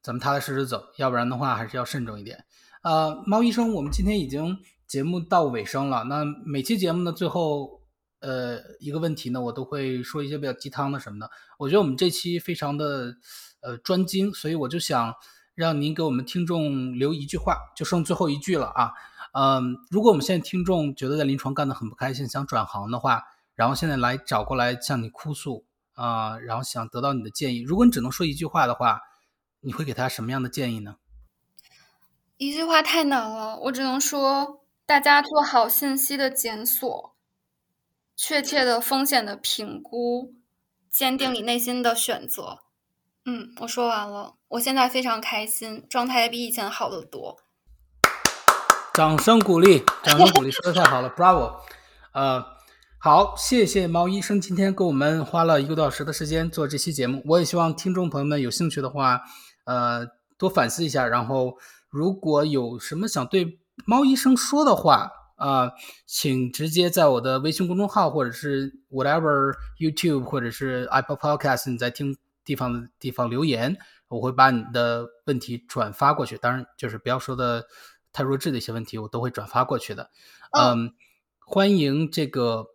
[0.00, 2.44] 咱们踏踏实实走，要不然的话还是要慎重一点。
[2.84, 4.56] 呃，猫医生，我们今天已经。
[4.92, 7.80] 节目到尾声了，那每期节目呢，最后
[8.20, 11.30] 呃一个问题呢，我都会说一些比较鸡汤的什么的。
[11.58, 13.14] 我觉得我们这期非常的
[13.62, 15.14] 呃专精，所以我就想
[15.54, 18.90] 让您给我们听众留一句话，就剩最后一句了啊。
[19.32, 23.22] 嗯，如果我们现在听众觉得在临床干得很不开心，想转行的话，
[23.54, 25.64] 然后现在来找过来向你哭诉
[25.94, 29.00] 啊，然后想得到你的建议，如果你只能说一句话的话，
[29.60, 30.96] 你会给他什么样的建议呢？
[32.36, 34.61] 一句话太难了，我只能说。
[34.84, 37.14] 大家做好信息的检索，
[38.16, 40.34] 确切的风险的评估，
[40.90, 42.58] 坚定你内心的选择。
[43.24, 47.38] 嗯，我说完了，我现在非常开心，状态也比以前好得多。
[48.92, 51.60] 掌声鼓励，掌声鼓励， 说的太好了，Bravo！
[52.12, 52.44] 呃，
[52.98, 57.22] 好，谢谢毛医生今天给我们花了一个多小时的时间做这期节目。
[57.26, 59.22] 我也希望听众朋友们有兴趣的话，
[59.64, 61.56] 呃，多反思一下，然后
[61.88, 63.60] 如果有什么想对。
[63.86, 65.72] 猫医生说的话啊，
[66.06, 73.76] 请直接在我的微信公众号，或者是 whatever YouTube，或者是 Apple Podcast 你在听地方的地方留言，
[74.08, 76.38] 我会把你的问题转发过去。
[76.38, 77.64] 当然，就是不要说的
[78.12, 80.10] 太弱智的一些问题，我都会转发过去的。
[80.56, 80.92] 嗯，
[81.40, 82.66] 欢迎这个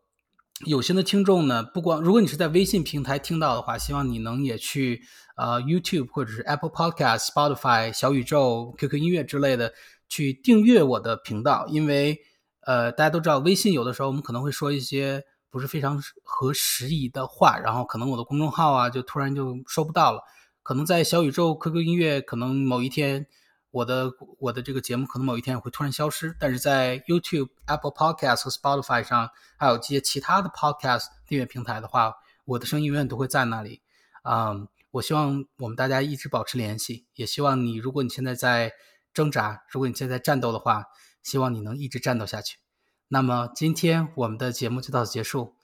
[0.65, 5.01] 有心的听众呢，不光如果你是在微信平台听到的话，希望你能也去
[5.37, 9.71] 呃 YouTube 或者是 Apple Podcast、Spotify、小宇宙、QQ 音乐之类的。
[10.09, 12.19] 去订阅我的频道，因为
[12.61, 20.21] 呃，大家都知道，微信有的时候我们可能会说一些不是非常合时宜的话，然后可能我的公众号啊就突然就收不到了。
[20.63, 23.25] 可能在小宇宙、QQ 音乐，可能某一天
[23.71, 33.81] 我的我的这个节目可能某一天会突然消失，但是在 YouTube、Apple Podcast 和 Spotify 上，还有这些其他的 Podcast 订阅平台的话，我的声音永远都会在那里。
[34.23, 38.73] 嗯，我希望我们大家一直保持联系，也希望你，如果你现在在。
[39.17, 39.63] 挣扎。
[39.71, 40.85] 如果你现在战斗的话，
[41.23, 42.59] 希望你能一直战斗下去。
[43.07, 45.55] 那么今天我们的节目就到此结束。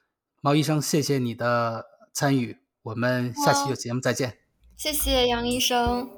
[0.41, 4.39] 毛医生，谢谢你的参与，我们下期有节目再见。
[4.75, 6.09] 谢谢杨医生。